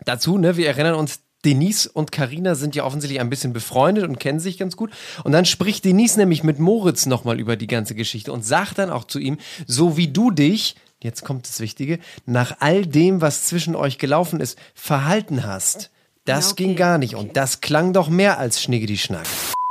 dazu, 0.05 0.39
ne, 0.39 0.57
wir 0.57 0.67
erinnern 0.67 0.95
uns, 0.95 1.21
Denise 1.45 1.89
und 1.89 2.13
Karina 2.13 2.55
sind 2.55 2.75
ja 2.75 2.85
offensichtlich 2.85 3.21
ein 3.21 3.31
bisschen 3.31 3.53
befreundet 3.53 4.05
und 4.05 4.19
kennen 4.19 4.41
sich 4.41 4.59
ganz 4.59 4.77
gut. 4.77 4.91
Und 5.25 5.33
dann 5.33 5.45
spricht 5.45 5.85
Denise 5.85 6.17
nämlich 6.17 6.43
mit 6.43 6.59
Moritz 6.59 7.07
nochmal 7.07 7.39
über 7.39 7.57
die 7.57 7.67
ganze 7.67 7.95
Geschichte 7.95 8.33
und 8.33 8.45
sagt 8.45 8.79
dann 8.79 8.91
auch 8.91 9.05
zu 9.05 9.19
ihm, 9.19 9.39
so 9.67 9.97
wie 9.97 10.09
du 10.09 10.31
dich, 10.31 10.77
jetzt 11.03 11.25
kommt 11.25 11.47
das 11.49 11.61
Wichtige, 11.61 11.99
nach 12.27 12.57
all 12.61 12.87
dem, 12.87 13.21
was 13.21 13.45
zwischen 13.45 13.77
euch 13.77 13.99
gelaufen 13.99 14.41
ist, 14.41 14.59
verhalten 14.75 15.45
hast. 15.45 15.91
Das 16.25 16.57
ging 16.57 16.75
gar 16.75 16.97
nicht. 16.97 17.15
Und 17.15 17.37
das 17.37 17.61
klang 17.61 17.93
doch 17.93 18.09
mehr 18.09 18.39
als 18.39 18.63
Schniggedi-Schnack. 18.63 19.27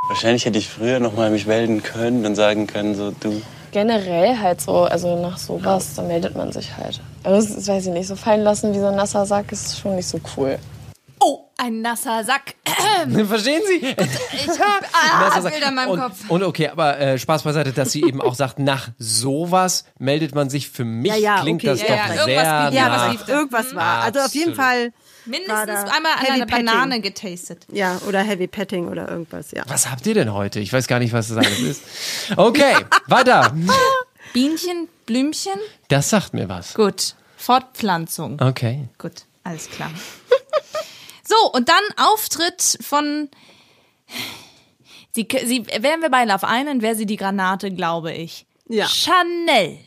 wahrscheinlich 0.07 0.45
hätte 0.45 0.59
ich 0.59 0.69
früher 0.69 0.99
noch 0.99 1.15
mal 1.15 1.31
mich 1.31 1.47
melden 1.47 1.81
können 1.81 2.25
und 2.25 2.35
sagen 2.35 2.67
können, 2.67 2.93
so 2.95 3.11
du. 3.11 3.41
Generell 3.71 4.37
halt 4.37 4.61
so, 4.61 4.83
also 4.83 5.19
nach 5.19 5.39
sowas, 5.39 5.95
da 5.95 6.03
meldet 6.03 6.35
man 6.35 6.51
sich 6.51 6.77
halt. 6.77 7.01
Also 7.23 7.55
das 7.55 7.67
weiß 7.67 7.87
ich 7.87 7.93
nicht, 7.93 8.07
so 8.07 8.15
fallen 8.15 8.41
lassen 8.41 8.71
wie 8.75 8.79
so 8.79 8.85
ein 8.85 8.95
nasser 8.95 9.25
Sack 9.25 9.51
ist 9.51 9.79
schon 9.79 9.95
nicht 9.95 10.07
so 10.07 10.19
cool. 10.37 10.59
Oh, 11.19 11.49
ein 11.57 11.81
nasser 11.81 12.23
Sack. 12.23 12.55
Verstehen 13.27 13.61
Sie? 13.67 13.81
Ich 14.33 14.59
hab 14.59 14.83
ah, 14.93 15.39
Bilder 15.39 15.69
in 15.69 15.75
meinem 15.75 15.91
und, 15.91 15.99
Kopf. 15.99 16.29
Und 16.29 16.43
okay, 16.43 16.67
aber 16.67 16.99
äh, 16.99 17.17
Spaß 17.17 17.43
beiseite, 17.43 17.71
dass 17.71 17.91
sie 17.91 18.03
eben 18.03 18.21
auch 18.21 18.35
sagt, 18.35 18.59
nach 18.59 18.89
sowas 18.97 19.85
meldet 19.99 20.35
man 20.35 20.49
sich 20.49 20.69
für 20.69 20.83
mich, 20.83 21.11
ja, 21.11 21.17
ja, 21.17 21.41
klingt 21.41 21.61
okay, 21.61 21.67
das 21.67 21.81
ja, 21.81 21.87
doch 21.87 21.95
ja, 21.95 22.05
irgendwas 22.05 22.25
sehr 22.25 22.71
ja, 22.71 22.89
nah. 22.89 22.97
was 22.97 23.11
lief, 23.11 23.27
irgendwas 23.27 23.75
war. 23.75 24.03
Also 24.03 24.19
auf 24.19 24.33
jeden 24.33 24.51
Absolut. 24.51 24.55
Fall. 24.57 24.93
Mindestens 25.25 25.91
einmal 25.91 26.11
an 26.19 26.25
einer. 26.27 26.45
Banane 26.45 26.99
getastet. 26.99 27.65
Ja, 27.71 27.99
oder 28.07 28.19
Heavy 28.19 28.47
Petting 28.47 28.87
oder 28.89 29.09
irgendwas, 29.09 29.51
ja. 29.51 29.63
Was 29.67 29.89
habt 29.89 30.05
ihr 30.05 30.13
denn 30.13 30.33
heute? 30.33 30.59
Ich 30.59 30.73
weiß 30.73 30.87
gar 30.87 30.99
nicht, 30.99 31.13
was 31.13 31.29
das 31.29 31.37
alles 31.37 31.59
ist. 31.59 31.83
Okay, 32.35 32.75
weiter. 33.07 33.53
Bienchen, 34.33 34.89
Blümchen. 35.05 35.53
Das 35.87 36.09
sagt 36.09 36.33
mir 36.33 36.49
was. 36.49 36.73
Gut. 36.73 37.15
Fortpflanzung. 37.37 38.41
Okay. 38.41 38.87
Gut, 38.97 39.23
alles 39.43 39.69
klar. 39.69 39.91
So, 41.33 41.51
und 41.51 41.69
dann 41.69 41.83
Auftritt 41.97 42.77
von. 42.81 43.29
Sie, 45.15 45.27
sie, 45.45 45.65
wären 45.67 46.01
wir 46.01 46.09
beide 46.09 46.33
auf 46.33 46.43
einen, 46.43 46.81
wäre 46.81 46.95
sie 46.95 47.05
die 47.05 47.17
Granate, 47.17 47.71
glaube 47.71 48.13
ich. 48.13 48.47
Ja. 48.67 48.87
Chanel. 48.87 49.77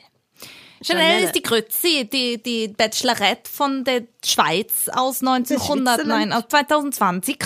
Chanel 0.83 1.03
Chanel. 1.03 1.25
ist 1.25 1.35
die 1.35 1.43
Grütze, 1.43 2.05
die, 2.05 2.41
die 2.43 2.69
Bachelorette 2.69 3.51
von 3.51 3.83
der 3.83 4.03
Schweiz 4.25 4.89
aus 4.93 5.21
1900, 5.23 5.97
Schwitzerland. 5.97 6.31
nein, 6.31 6.33
aus 6.33 6.45
2020. 6.49 7.39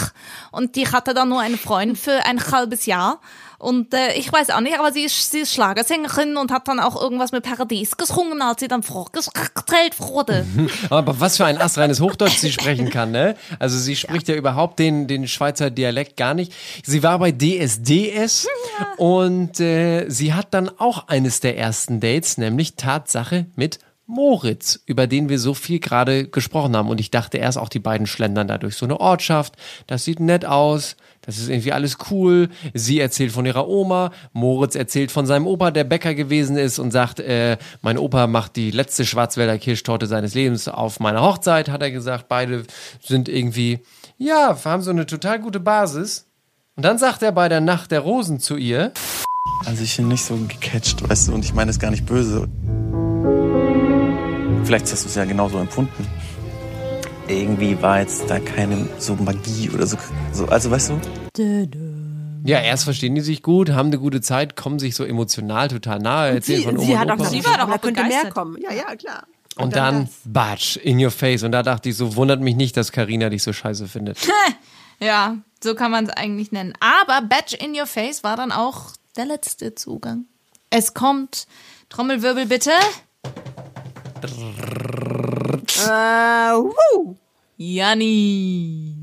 Und 0.53 0.77
die 0.77 0.89
hatte 0.89 1.15
dann 1.15 1.31
nur 1.31 1.41
einen 1.41 1.59
Freund 1.59 1.97
für 1.97 2.25
ein 2.27 2.45
halbes 2.51 2.87
Jahr. 2.87 3.21
Und 3.61 3.93
äh, 3.93 4.15
ich 4.15 4.33
weiß 4.33 4.49
auch 4.51 4.63
nicht, 4.63 4.79
aber 4.79 4.91
sie 4.91 5.03
ist, 5.03 5.31
sie 5.31 5.41
ist 5.41 5.53
Schlagersängerin 5.53 6.39
und 6.39 6.51
hat 6.51 6.67
dann 6.67 6.81
auch 6.81 7.01
irgendwas 7.01 7.31
mit 7.31 7.45
Paradies 7.45 7.99
gesungen, 7.99 8.41
als 8.41 8.61
sie 8.61 8.69
dann 8.69 8.83
vorgestellt 8.83 9.99
wurde. 10.01 10.47
Aber 10.89 11.21
was 11.21 11.37
für 11.37 11.45
ein 11.45 11.61
astreines 11.61 12.01
Hochdeutsch 12.01 12.39
sie 12.39 12.53
sprechen 12.53 12.89
kann, 12.89 13.11
ne? 13.11 13.37
Also 13.59 13.79
sie 13.79 13.97
spricht 13.97 14.29
ja, 14.29 14.35
überhaupt 14.35 14.79
den, 14.79 15.07
den 15.09 15.29
Schweizer 15.29 15.71
Dialekt 15.71 16.17
gar 16.17 16.33
nicht. 16.33 16.55
Sie 16.87 17.03
war 17.03 17.19
bei 17.19 17.33
DSDS 17.33 18.49
und 18.97 19.61
äh, 19.61 20.09
sie 20.09 20.33
hat 20.33 20.55
dann 20.55 20.71
auch 20.79 21.09
eines 21.09 21.41
der 21.41 21.59
ersten 21.59 22.01
Dates, 22.01 22.39
nämlich 22.39 22.77
Tatsache 22.77 23.45
mit 23.57 23.79
Moritz, 24.11 24.81
über 24.87 25.07
den 25.07 25.29
wir 25.29 25.39
so 25.39 25.55
viel 25.55 25.79
gerade 25.79 26.27
gesprochen 26.27 26.77
haben. 26.77 26.89
Und 26.89 27.01
ich 27.01 27.11
dachte 27.11 27.39
erst 27.39 27.59
auch, 27.59 27.69
die 27.69 27.79
beiden 27.79 28.07
schlendern 28.07 28.49
da 28.49 28.59
durch 28.59 28.75
so 28.75 28.85
eine 28.85 28.99
Ortschaft. 28.99 29.55
Das 29.87 30.05
sieht 30.05 30.19
nett 30.21 30.45
aus. 30.45 30.97
Das 31.23 31.39
ist 31.39 31.49
irgendwie 31.49 31.73
alles 31.73 31.99
cool. 32.11 32.49
Sie 32.75 32.99
erzählt 32.99 33.31
von 33.31 33.47
ihrer 33.47 33.69
Oma. 33.69 34.11
Moritz 34.33 34.75
erzählt 34.75 35.13
von 35.13 35.27
seinem 35.27 35.47
Opa, 35.47 35.71
der 35.71 35.85
Bäcker 35.85 36.15
gewesen 36.15 36.57
ist 36.57 36.79
und 36.79 36.91
sagt, 36.91 37.21
äh, 37.21 37.57
mein 37.83 37.99
Opa 37.99 38.27
macht 38.27 38.57
die 38.57 38.71
letzte 38.71 39.07
Schwarzwälder 39.07 39.59
Kirschtorte 39.59 40.07
seines 40.07 40.35
Lebens 40.35 40.67
auf 40.67 40.99
meiner 40.99 41.23
Hochzeit, 41.23 41.69
hat 41.69 41.83
er 41.83 41.91
gesagt. 41.91 42.29
Beide 42.29 42.65
sind 43.03 43.29
irgendwie, 43.29 43.81
ja, 44.19 44.59
haben 44.65 44.83
so 44.83 44.91
eine 44.91 45.07
total 45.07 45.39
gute 45.39 45.61
Basis. 45.61 46.27
Und 46.77 46.85
dann 46.85 46.99
sagt 46.99 47.23
er 47.23 47.33
bei 47.33 47.49
der 47.49 47.61
Nacht 47.61 47.91
der 47.91 48.01
Rosen 48.01 48.41
zu 48.41 48.57
ihr, 48.57 48.93
Also 49.67 49.85
ich 49.85 49.97
bin 49.97 50.09
nicht 50.09 50.25
so 50.25 50.37
gecatcht, 50.37 51.09
weißt 51.09 51.29
du, 51.29 51.35
und 51.35 51.45
ich 51.45 51.55
meine 51.55 51.71
es 51.71 51.79
gar 51.79 51.91
nicht 51.91 52.07
böse. 52.07 52.49
Vielleicht 54.65 54.91
hast 54.91 55.05
du 55.05 55.09
es 55.09 55.15
ja 55.15 55.25
genauso 55.25 55.59
empfunden. 55.59 56.07
Irgendwie 57.29 57.81
war 57.81 58.01
jetzt 58.01 58.29
da 58.29 58.39
keine 58.41 58.89
so 58.99 59.15
Magie 59.15 59.71
oder 59.71 59.87
so. 59.87 59.97
so 60.33 60.47
also 60.47 60.71
weißt 60.71 60.91
du? 60.91 61.01
ja, 62.45 62.61
erst 62.61 62.85
verstehen 62.85 63.15
die 63.15 63.21
sich 63.21 63.43
gut, 63.43 63.71
haben 63.71 63.89
eine 63.89 63.99
gute 63.99 64.21
Zeit, 64.21 64.57
kommen 64.57 64.79
sich 64.79 64.95
so 64.95 65.05
emotional 65.05 65.69
total 65.69 65.99
nahe, 65.99 66.31
erzählen 66.31 66.59
Sie, 66.59 66.65
von 66.65 66.79
Oma 66.79 66.87
sie 66.87 66.93
und 66.93 66.99
hat 66.99 67.11
auch 67.11 67.25
Sie 67.27 67.45
war 67.45 67.59
doch 67.59 67.69
da 67.69 67.75
auch 67.75 67.81
könnte 67.81 68.05
mehr 68.05 68.31
kommen. 68.31 68.59
Ja, 68.61 68.73
ja, 68.73 68.97
klar. 68.97 69.25
Und 69.57 69.77
dann, 69.77 70.09
batsch, 70.25 70.77
in 70.77 71.05
your 71.05 71.11
face. 71.11 71.43
Und 71.43 71.53
da 71.53 71.63
dachte 71.63 71.91
ich 71.91 71.97
so, 71.97 72.17
wundert 72.17 72.41
mich 72.41 72.57
nicht, 72.57 72.77
dass 72.77 72.93
Karina 72.93 73.29
dich 73.29 73.43
so 73.43 73.53
scheiße 73.53 73.89
findet. 73.89 74.19
Ja, 75.03 75.39
so 75.65 75.75
kann 75.75 75.91
man 75.91 76.05
es 76.05 76.11
eigentlich 76.11 76.53
nennen. 76.53 76.75
Aber 76.79 77.23
Badge 77.27 77.57
in 77.57 77.75
Your 77.75 77.87
Face 77.87 78.23
war 78.23 78.37
dann 78.37 78.53
auch 78.53 78.91
der 79.17 79.25
letzte 79.25 79.75
Zugang. 79.75 80.27
Es 80.69 80.93
kommt, 80.93 81.47
Trommelwirbel 81.89 82.47
bitte. 82.47 82.73
Äh, 85.77 86.55
wuh. 86.55 87.17
Janni. 87.57 88.95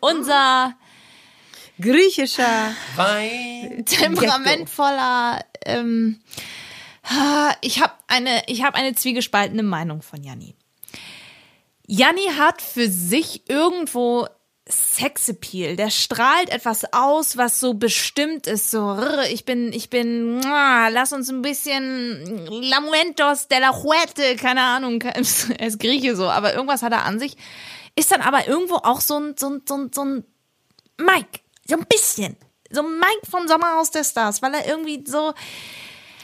Unser 0.00 0.74
Griechischer. 1.80 2.74
Wein. 2.96 3.84
temperamentvoller. 3.84 5.44
Ähm, 5.66 6.20
ah, 7.04 7.54
ich 7.60 7.82
habe 7.82 7.94
eine, 8.06 8.42
ich 8.46 8.62
habe 8.62 8.76
eine 8.76 8.94
zwiegespaltene 8.94 9.62
Meinung 9.62 10.02
von 10.02 10.22
Janni. 10.22 10.54
Janni 11.86 12.28
hat 12.38 12.62
für 12.62 12.88
sich 12.88 13.48
irgendwo 13.48 14.26
Sexappeal. 14.68 15.76
Der 15.76 15.90
strahlt 15.90 16.48
etwas 16.48 16.92
aus, 16.92 17.36
was 17.36 17.60
so 17.60 17.74
bestimmt 17.74 18.46
ist. 18.46 18.70
So, 18.70 18.98
ich 19.30 19.44
bin, 19.44 19.72
ich 19.72 19.90
bin, 19.90 20.40
lass 20.42 21.12
uns 21.12 21.28
ein 21.28 21.42
bisschen 21.42 22.46
Lamuentos 22.46 23.48
de 23.48 23.58
la 23.58 23.74
Huete, 23.82 24.36
keine 24.36 24.62
Ahnung, 24.62 25.02
er 25.02 25.18
ist 25.18 25.80
Grieche 25.80 26.16
so, 26.16 26.28
aber 26.28 26.54
irgendwas 26.54 26.82
hat 26.82 26.92
er 26.92 27.04
an 27.04 27.18
sich. 27.18 27.36
Ist 27.94 28.10
dann 28.10 28.22
aber 28.22 28.48
irgendwo 28.48 28.76
auch 28.76 29.00
so 29.00 29.18
ein, 29.18 29.34
so 29.38 29.50
ein, 29.50 29.62
so 29.68 29.76
ein, 29.76 29.90
so 29.92 30.04
ein 30.04 30.24
Mike. 30.96 31.40
So 31.66 31.76
ein 31.76 31.84
bisschen. 31.86 32.36
So 32.70 32.80
ein 32.80 32.98
Mike 32.98 33.30
vom 33.30 33.46
Sommerhaus 33.46 33.90
der 33.90 34.04
Stars, 34.04 34.42
weil 34.42 34.54
er 34.54 34.66
irgendwie 34.66 35.04
so, 35.06 35.34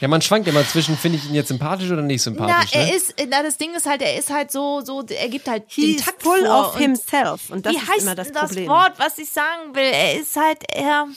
Ja, 0.01 0.07
man 0.07 0.21
schwankt 0.21 0.47
immer 0.47 0.67
zwischen, 0.67 0.97
finde 0.97 1.19
ich 1.19 1.25
ihn 1.29 1.35
jetzt 1.35 1.49
sympathisch 1.49 1.91
oder 1.91 2.01
nicht 2.01 2.25
na, 2.25 2.31
sympathisch. 2.31 2.73
er 2.73 2.85
ne? 2.87 2.95
ist, 2.95 3.13
na, 3.29 3.43
das 3.43 3.57
Ding 3.57 3.73
ist 3.75 3.85
halt, 3.85 4.01
er 4.01 4.17
ist 4.17 4.31
halt 4.31 4.51
so, 4.51 4.81
so, 4.81 5.03
er 5.07 5.29
gibt 5.29 5.47
halt 5.47 5.65
den 5.77 5.83
He's 5.83 6.03
Takt 6.03 6.23
full 6.23 6.43
vor 6.43 6.69
of 6.69 6.73
und- 6.75 6.81
himself. 6.81 7.49
Und 7.51 7.65
das 7.67 7.73
Wie 7.73 7.77
ist 7.77 7.87
heißt 7.87 8.01
immer 8.01 8.15
das 8.15 8.31
das, 8.31 8.47
Problem. 8.47 8.67
Wort, 8.67 8.93
was 8.97 9.17
ich 9.19 9.29
sagen 9.29 9.73
will? 9.75 9.83
Er 9.83 10.19
ist 10.19 10.35
halt 10.35 10.63
eher 10.73 11.07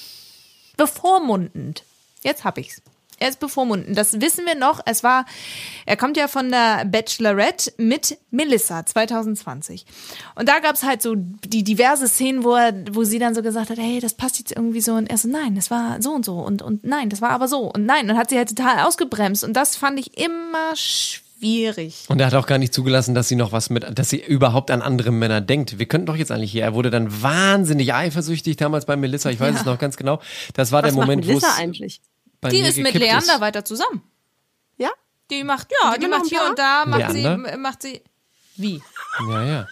bevormundend. 0.76 1.82
Jetzt 2.22 2.44
hab 2.44 2.58
ich's. 2.58 2.82
Er 3.20 3.28
ist 3.28 3.40
bevormunden. 3.40 3.94
Das 3.94 4.20
wissen 4.20 4.44
wir 4.46 4.54
noch. 4.56 4.80
Es 4.86 5.02
war, 5.04 5.24
er 5.86 5.96
kommt 5.96 6.16
ja 6.16 6.28
von 6.28 6.50
der 6.50 6.84
Bachelorette 6.84 7.72
mit 7.78 8.18
Melissa 8.30 8.84
2020. 8.84 9.86
Und 10.34 10.48
da 10.48 10.58
gab's 10.58 10.82
halt 10.82 11.00
so 11.02 11.14
die 11.16 11.62
diverse 11.64 12.08
Szenen, 12.08 12.44
wo 12.44 12.54
er, 12.54 12.74
wo 12.92 13.04
sie 13.04 13.18
dann 13.18 13.34
so 13.34 13.42
gesagt 13.42 13.70
hat, 13.70 13.78
hey, 13.78 14.00
das 14.00 14.14
passt 14.14 14.38
jetzt 14.38 14.52
irgendwie 14.52 14.80
so. 14.80 14.94
Und 14.94 15.08
er 15.08 15.18
so, 15.18 15.28
nein, 15.28 15.54
das 15.54 15.70
war 15.70 16.02
so 16.02 16.10
und 16.10 16.24
so. 16.24 16.34
Und, 16.40 16.62
und 16.62 16.84
nein, 16.84 17.08
das 17.08 17.20
war 17.20 17.30
aber 17.30 17.48
so. 17.48 17.70
Und 17.72 17.86
nein, 17.86 18.10
und 18.10 18.16
hat 18.16 18.30
sie 18.30 18.36
halt 18.36 18.48
total 18.54 18.80
ausgebremst. 18.86 19.44
Und 19.44 19.52
das 19.54 19.76
fand 19.76 19.98
ich 20.00 20.18
immer 20.18 20.74
schwierig. 20.74 22.04
Und 22.08 22.20
er 22.20 22.26
hat 22.28 22.34
auch 22.34 22.46
gar 22.46 22.58
nicht 22.58 22.74
zugelassen, 22.74 23.14
dass 23.14 23.28
sie 23.28 23.36
noch 23.36 23.52
was 23.52 23.70
mit, 23.70 23.86
dass 23.98 24.10
sie 24.10 24.22
überhaupt 24.24 24.70
an 24.70 24.82
andere 24.82 25.10
Männer 25.10 25.40
denkt. 25.40 25.78
Wir 25.78 25.86
könnten 25.86 26.06
doch 26.06 26.16
jetzt 26.16 26.32
eigentlich 26.32 26.52
hier. 26.52 26.62
Er 26.62 26.74
wurde 26.74 26.90
dann 26.90 27.22
wahnsinnig 27.22 27.92
eifersüchtig 27.94 28.56
damals 28.56 28.86
bei 28.86 28.96
Melissa. 28.96 29.30
Ich 29.30 29.40
weiß 29.40 29.54
Ja. 29.54 29.60
es 29.60 29.66
noch 29.66 29.78
ganz 29.78 29.96
genau. 29.96 30.20
Das 30.54 30.72
war 30.72 30.82
Was 30.82 30.92
der 30.92 31.00
Moment, 31.00 31.24
wo 31.24 31.28
Melissa 31.28 31.48
es 31.48 31.58
eigentlich? 31.58 32.00
Bei 32.44 32.50
Die 32.50 32.60
mir 32.60 32.68
ist 32.68 32.76
mit 32.78 32.94
Leander 32.94 33.34
ist. 33.34 33.40
weiter 33.40 33.64
zusammen. 33.64 34.02
Ja? 34.76 34.90
Die 35.30 35.42
macht, 35.44 35.68
ja, 35.82 35.94
die 35.94 36.00
die 36.00 36.06
noch 36.06 36.18
macht 36.18 36.28
hier 36.28 36.42
und 36.48 36.58
da, 36.58 36.84
macht 36.86 37.12
Leander? 37.14 37.50
sie, 37.52 37.56
macht 37.58 37.82
sie, 37.82 38.02
wie? 38.56 38.82
Ja, 39.28 39.42
ja. 39.44 39.66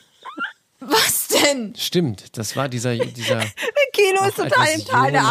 Was 0.81 1.29
denn? 1.29 1.75
Stimmt. 1.77 2.37
Das 2.37 2.57
war 2.57 2.69
dieser, 2.69 2.97
dieser. 2.97 3.41
Kino 3.93 4.25
ist 4.27 4.37
total 4.37 4.67
im 4.75 4.85
Tal 4.87 5.13
der 5.13 5.23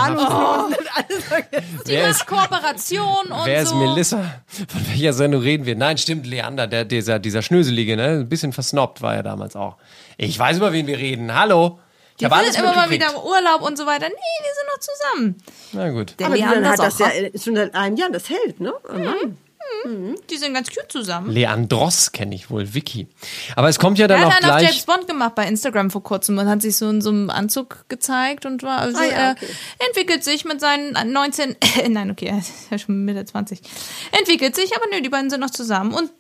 vergessen. 1.20 1.80
Die 1.86 1.92
Wer 1.92 2.08
macht 2.08 2.12
ist- 2.12 2.26
Kooperation 2.28 3.26
und 3.32 3.46
Wer 3.46 3.64
ist 3.64 3.70
so. 3.70 3.76
Melissa? 3.76 4.24
Von 4.46 4.88
welcher 4.88 5.14
Sendung 5.14 5.42
reden 5.42 5.66
wir? 5.66 5.76
Nein, 5.76 5.98
stimmt, 5.98 6.26
Leander, 6.28 6.68
der, 6.68 6.86
dieser, 6.86 7.20
dieser 7.20 7.42
Schnöselige, 7.42 7.98
ne? 7.98 8.20
Ein 8.20 8.30
bisschen 8.30 8.54
versnobbt 8.54 9.02
war 9.02 9.16
er 9.16 9.24
damals 9.24 9.56
auch. 9.56 9.78
Ich 10.18 10.38
weiß, 10.38 10.58
über 10.58 10.72
wen 10.74 10.86
wir 10.88 10.98
reden. 11.00 11.34
Hallo. 11.34 11.80
Ich 12.22 12.28
Die 12.28 12.32
will 12.32 12.38
alles 12.38 12.56
immer 12.56 12.76
mal 12.76 12.90
wieder 12.92 13.26
Urlaub 13.26 13.62
und 13.64 13.78
so 13.80 13.88
weiter. 13.88 14.08
Nee, 14.08 14.16
die 14.16 14.54
sind 14.56 14.68
noch 14.68 14.80
zusammen. 14.80 15.44
Na 15.72 15.90
gut. 15.90 16.14
Der 16.20 16.28
Aber 16.28 16.36
Leander 16.36 16.70
hat 16.70 16.80
das 16.80 17.02
auch 17.02 17.08
ja 17.08 17.40
schon 17.40 17.56
seit 17.56 17.74
einem 17.74 17.98
Jahr, 17.98 18.12
das 18.12 18.30
hält, 18.30 18.60
ne? 18.60 18.74
Oh 18.88 18.94
Mann. 18.94 19.38
Die 20.30 20.38
sind 20.38 20.54
ganz 20.54 20.70
cute 20.70 20.92
zusammen. 20.92 21.32
Leandros 21.32 22.12
kenne 22.12 22.36
ich 22.36 22.52
wohl, 22.52 22.74
Vicky. 22.76 23.08
Aber 23.56 23.70
es 23.70 23.80
kommt 23.80 23.98
ja 23.98 24.06
Er 24.06 24.10
dann 24.10 24.20
hat 24.22 24.28
auch 24.28 24.36
einen 24.44 24.52
auf 24.52 24.62
James 24.62 24.84
gleich. 24.84 24.98
Bond 24.98 25.08
gemacht 25.08 25.34
bei 25.34 25.48
Instagram 25.48 25.90
vor 25.90 26.04
kurzem 26.04 26.38
und 26.38 26.48
hat 26.48 26.62
sich 26.62 26.76
so 26.78 26.90
in 26.90 27.02
so 27.02 27.10
einem 27.10 27.32
Anzug 27.32 27.86
gezeigt 27.88 28.46
und 28.46 28.62
war, 28.62 28.80
also 28.80 29.00
Ah 29.00 29.06
ja, 29.06 29.12
er 29.12 29.32
okay. 29.32 29.48
entwickelt 29.88 30.24
sich 30.24 30.46
mit 30.46 30.62
seinen 30.62 30.94
19, 31.12 31.56
äh, 31.80 31.90
nein, 31.90 32.12
okay, 32.12 32.26
er 32.32 32.38
ist 32.38 32.52
ja 32.70 32.78
schon 32.78 33.04
Mitte 33.06 33.26
20. 33.26 33.62
Entwickelt 34.12 34.56
sich, 34.56 34.76
aber 34.76 34.86
nö, 34.94 35.02
die 35.02 35.10
beiden 35.10 35.30
sind 35.32 35.40
noch 35.40 35.50
zusammen 35.50 35.94
und 35.94 36.12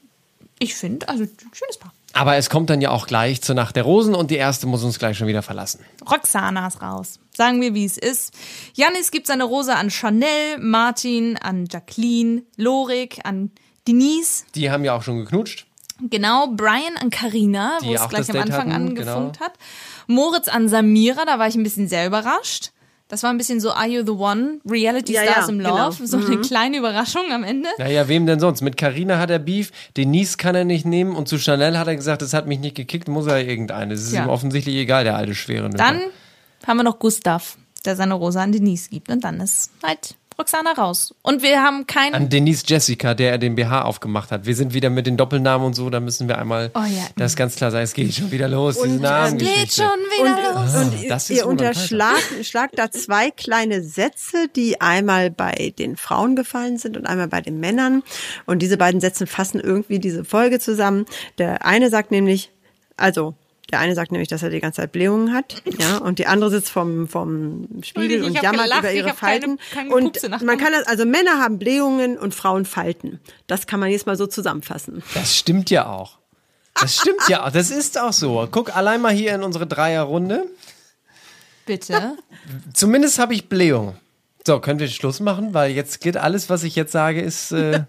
ich 0.57 0.73
finde, 0.73 1.07
also, 1.09 1.25
schönes 1.53 1.77
Paar. 1.77 1.93
Aber 2.13 2.35
es 2.35 2.49
kommt 2.49 2.69
dann 2.69 2.81
ja 2.81 2.89
auch 2.91 3.07
gleich 3.07 3.41
zur 3.41 3.55
Nacht 3.55 3.75
der 3.75 3.83
Rosen 3.83 4.15
und 4.15 4.31
die 4.31 4.35
erste 4.35 4.67
muss 4.67 4.83
uns 4.83 4.99
gleich 4.99 5.17
schon 5.17 5.27
wieder 5.27 5.41
verlassen. 5.41 5.79
Roxana 6.09 6.67
ist 6.67 6.81
raus. 6.81 7.19
Sagen 7.35 7.61
wir, 7.61 7.73
wie 7.73 7.85
es 7.85 7.97
ist. 7.97 8.33
Janis 8.73 9.11
gibt 9.11 9.27
seine 9.27 9.45
Rose 9.45 9.75
an 9.75 9.89
Chanel, 9.89 10.57
Martin, 10.59 11.37
an 11.37 11.67
Jacqueline, 11.71 12.43
Lorik, 12.57 13.19
an 13.23 13.51
Denise, 13.87 14.43
Die 14.55 14.69
haben 14.69 14.83
ja 14.83 14.95
auch 14.95 15.01
schon 15.03 15.19
geknutscht. 15.19 15.65
genau, 16.09 16.47
Brian 16.47 16.97
an 16.99 17.09
Carina, 17.09 17.77
wo 17.81 17.93
es 17.93 18.09
gleich 18.09 18.29
am 18.29 18.33
Date 18.33 18.43
Anfang 18.43 18.73
hatten, 18.73 18.95
genau. 18.95 19.15
gefunkt 19.15 19.39
hat. 19.39 19.53
Moritz 20.07 20.47
an 20.47 20.67
Samira, 20.67 21.25
da 21.25 21.39
war 21.39 21.47
ich 21.47 21.55
ein 21.55 21.63
bisschen 21.63 21.87
sehr 21.87 22.05
überrascht. 22.05 22.71
Das 23.11 23.23
war 23.23 23.29
ein 23.29 23.37
bisschen 23.37 23.59
so 23.59 23.71
Are 23.71 23.87
You 23.89 24.05
the 24.05 24.11
One? 24.13 24.59
Reality 24.65 25.11
Ja, 25.11 25.23
Stars 25.23 25.47
ja, 25.47 25.51
im 25.51 25.59
Love. 25.59 25.97
genau. 25.97 26.07
So 26.07 26.15
eine 26.15 26.37
Mhm. 26.37 26.41
kleine 26.43 26.77
Überraschung 26.77 27.23
am 27.33 27.43
Ende. 27.43 27.67
Naja, 27.77 28.07
wem 28.07 28.25
denn 28.25 28.39
sonst? 28.39 28.61
Mit 28.61 28.77
Carina 28.77 29.19
hat 29.19 29.29
er 29.29 29.39
Beef, 29.39 29.71
Denise 29.97 30.37
kann 30.37 30.55
er 30.55 30.63
nicht 30.63 30.85
nehmen 30.85 31.17
und 31.17 31.27
zu 31.27 31.37
Chanel 31.37 31.77
hat 31.77 31.87
er 31.87 31.97
gesagt, 31.97 32.21
das 32.21 32.33
hat 32.33 32.47
mich 32.47 32.59
nicht 32.59 32.73
gekickt, 32.75 33.09
muss 33.09 33.27
er 33.27 33.45
irgendeine. 33.45 33.93
Es 33.95 34.03
ist 34.03 34.13
Ja. 34.13 34.23
ihm 34.23 34.29
offensichtlich 34.29 34.75
egal, 34.77 35.03
der 35.03 35.17
alte 35.17 35.35
schwere. 35.35 35.69
Dann 35.69 35.99
haben 36.65 36.77
wir 36.77 36.83
noch 36.83 36.99
Gustav, 36.99 37.57
der 37.83 37.97
seine 37.97 38.13
Rose 38.13 38.39
an 38.39 38.53
Denise 38.53 38.87
gibt. 38.89 39.09
Und 39.09 39.25
dann 39.25 39.41
ist 39.41 39.71
halt 39.83 40.15
Roxana 40.37 40.71
raus. 40.73 41.13
Und 41.21 41.43
wir 41.43 41.61
haben 41.61 41.85
kein. 41.87 42.13
An 42.13 42.29
Denise 42.29 42.63
Jessica, 42.65 43.13
der 43.13 43.31
er 43.31 43.37
den 43.37 43.55
BH 43.55 43.83
aufgemacht 43.83 44.31
hat. 44.31 44.45
Wir 44.45 44.55
sind 44.55 44.73
wieder 44.73 44.89
mit 44.89 45.05
den 45.05 45.17
Doppelnamen 45.17 45.67
und 45.67 45.73
so, 45.73 45.89
da 45.89 45.99
müssen 45.99 46.27
wir 46.27 46.37
einmal 46.37 46.71
Oh 46.73 46.79
ja. 46.79 47.07
das 47.15 47.35
ganz 47.35 47.55
klar 47.55 47.71
sein. 47.71 47.83
Es 47.83 47.93
geht 47.93 48.13
schon 48.13 48.31
wieder 48.31 48.47
los, 48.47 48.75
diese 48.75 48.87
Und, 48.95 49.01
Namengeschichte. 49.01 49.59
Geht 49.61 49.73
schon 49.73 49.85
wieder 50.17 50.53
los. 50.53 50.75
Ah, 50.75 50.81
Und 50.81 51.09
das 51.09 51.29
ist 51.29 51.37
ihr 51.37 51.47
unterschlagt 51.47 52.21
schlagt 52.43 52.79
da 52.79 52.89
zwei 52.91 53.31
kleine 53.31 53.83
Sätze, 53.83 54.47
die 54.55 54.81
einmal 54.81 55.29
bei 55.31 55.73
den 55.77 55.97
Frauen 55.97 56.35
gefallen 56.35 56.77
sind 56.77 56.97
und 56.97 57.05
einmal 57.05 57.27
bei 57.27 57.41
den 57.41 57.59
Männern. 57.59 58.03
Und 58.45 58.61
diese 58.61 58.77
beiden 58.77 59.01
Sätze 59.01 59.27
fassen 59.27 59.59
irgendwie 59.59 59.99
diese 59.99 60.23
Folge 60.25 60.59
zusammen. 60.59 61.05
Der 61.37 61.65
eine 61.65 61.89
sagt 61.89 62.11
nämlich, 62.11 62.51
also 62.97 63.35
der 63.71 63.79
eine 63.79 63.95
sagt 63.95 64.11
nämlich, 64.11 64.27
dass 64.29 64.43
er 64.43 64.49
die 64.49 64.59
ganze 64.59 64.81
Zeit 64.81 64.91
Blähungen 64.91 65.33
hat, 65.33 65.61
ja, 65.79 65.97
und 65.97 66.19
die 66.19 66.27
andere 66.27 66.49
sitzt 66.49 66.69
vom, 66.69 67.07
vom 67.07 67.67
Spiegel 67.83 68.23
und 68.23 68.41
jammert 68.41 68.63
gelacht, 68.63 68.79
über 68.79 68.91
ihre 68.93 69.09
hab 69.09 69.19
keine- 69.19 69.39
Falten. 69.41 69.59
keine 69.73 69.93
und 69.95 70.43
man 70.43 70.57
kann 70.57 70.71
das, 70.73 70.87
also 70.87 71.05
Männer 71.05 71.39
haben 71.39 71.57
Blähungen 71.59 72.17
und 72.17 72.35
Frauen 72.35 72.65
Falten. 72.65 73.19
Das 73.47 73.67
kann 73.67 73.79
man 73.79 73.89
jetzt 73.89 74.05
mal 74.05 74.15
so 74.17 74.27
zusammenfassen. 74.27 75.03
Das 75.13 75.35
stimmt 75.37 75.69
ja 75.69 75.87
auch. 75.87 76.17
Das 76.79 76.97
stimmt 76.97 77.27
ja 77.27 77.45
auch. 77.45 77.51
Das 77.51 77.69
ist 77.69 77.99
auch 77.99 78.13
so. 78.13 78.47
Guck 78.49 78.75
allein 78.75 79.01
mal 79.01 79.11
hier 79.13 79.35
in 79.35 79.43
unsere 79.43 79.67
Dreierrunde. 79.67 80.45
Bitte. 81.65 82.17
Zumindest 82.73 83.19
habe 83.19 83.33
ich 83.33 83.49
Blähung. 83.49 83.95
So, 84.45 84.59
können 84.59 84.79
wir 84.79 84.87
Schluss 84.87 85.19
machen? 85.19 85.53
Weil 85.53 85.71
jetzt 85.71 86.01
geht 86.01 86.17
alles, 86.17 86.49
was 86.49 86.63
ich 86.63 86.75
jetzt 86.75 86.91
sage, 86.91 87.21
ist 87.21 87.51
äh, 87.51 87.83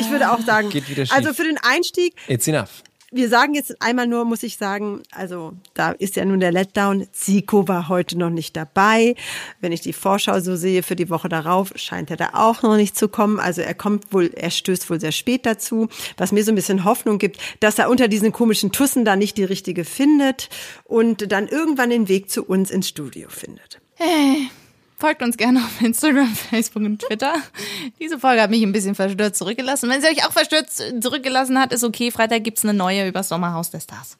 Ich 0.00 0.10
würde 0.10 0.32
auch 0.32 0.40
sagen, 0.40 0.70
Geht 0.70 0.88
wieder 0.88 1.06
schief. 1.06 1.14
also 1.14 1.32
für 1.32 1.44
den 1.44 1.58
Einstieg, 1.62 2.14
it's 2.26 2.48
enough. 2.48 2.82
Wir 3.16 3.28
sagen 3.28 3.54
jetzt 3.54 3.80
einmal 3.82 4.06
nur, 4.06 4.24
muss 4.24 4.42
ich 4.42 4.56
sagen, 4.56 5.02
also 5.10 5.54
da 5.74 5.92
ist 5.92 6.16
ja 6.16 6.24
nun 6.24 6.40
der 6.40 6.52
Letdown. 6.52 7.06
Zico 7.12 7.66
war 7.68 7.88
heute 7.88 8.18
noch 8.18 8.30
nicht 8.30 8.56
dabei. 8.56 9.14
Wenn 9.60 9.72
ich 9.72 9.80
die 9.80 9.92
Vorschau 9.92 10.38
so 10.40 10.56
sehe 10.56 10.82
für 10.82 10.96
die 10.96 11.10
Woche 11.10 11.28
darauf, 11.28 11.72
scheint 11.76 12.10
er 12.10 12.16
da 12.16 12.30
auch 12.34 12.62
noch 12.62 12.76
nicht 12.76 12.96
zu 12.96 13.08
kommen. 13.08 13.40
Also 13.40 13.62
er 13.62 13.74
kommt 13.74 14.12
wohl, 14.12 14.30
er 14.34 14.50
stößt 14.50 14.88
wohl 14.90 15.00
sehr 15.00 15.12
spät 15.12 15.46
dazu, 15.46 15.88
was 16.16 16.32
mir 16.32 16.44
so 16.44 16.52
ein 16.52 16.56
bisschen 16.56 16.84
Hoffnung 16.84 17.18
gibt, 17.18 17.38
dass 17.60 17.78
er 17.78 17.90
unter 17.90 18.08
diesen 18.08 18.32
komischen 18.32 18.72
Tussen 18.72 19.04
da 19.04 19.16
nicht 19.16 19.36
die 19.36 19.44
richtige 19.44 19.84
findet 19.84 20.48
und 20.84 21.32
dann 21.32 21.48
irgendwann 21.48 21.90
den 21.90 22.08
Weg 22.08 22.30
zu 22.30 22.44
uns 22.44 22.70
ins 22.70 22.88
Studio 22.88 23.28
findet. 23.28 23.80
Hey, 23.94 24.50
folgt 24.98 25.22
uns 25.22 25.36
gerne 25.36 25.60
auf 25.60 25.80
Instagram, 25.80 26.34
Facebook 26.50 26.82
und 26.82 27.02
Twitter. 27.02 27.34
Diese 28.00 28.18
Folge 28.18 28.42
hat 28.42 28.50
mich 28.50 28.62
ein 28.62 28.72
bisschen 28.72 28.94
verstört 28.94 29.36
zurückgelassen. 29.36 29.88
Wenn 29.90 30.00
sie 30.00 30.08
euch 30.08 30.26
auch 30.26 30.32
verstört 30.32 30.68
zurückgelassen 30.70 31.58
hat, 31.58 31.72
ist 31.72 31.84
okay. 31.84 32.10
Freitag 32.10 32.44
gibt's 32.44 32.64
eine 32.64 32.74
neue 32.74 33.06
über 33.08 33.22
Sommerhaus 33.22 33.70
der 33.70 33.80
Stars. 33.80 34.16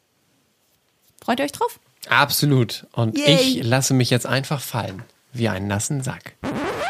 Freut 1.22 1.40
ihr 1.40 1.44
euch 1.44 1.52
drauf? 1.52 1.80
Absolut. 2.08 2.86
Und 2.92 3.18
Yay. 3.18 3.34
ich 3.34 3.64
lasse 3.64 3.94
mich 3.94 4.10
jetzt 4.10 4.26
einfach 4.26 4.60
fallen. 4.60 5.02
Wie 5.32 5.48
einen 5.48 5.66
nassen 5.66 6.02
Sack. 6.02 6.34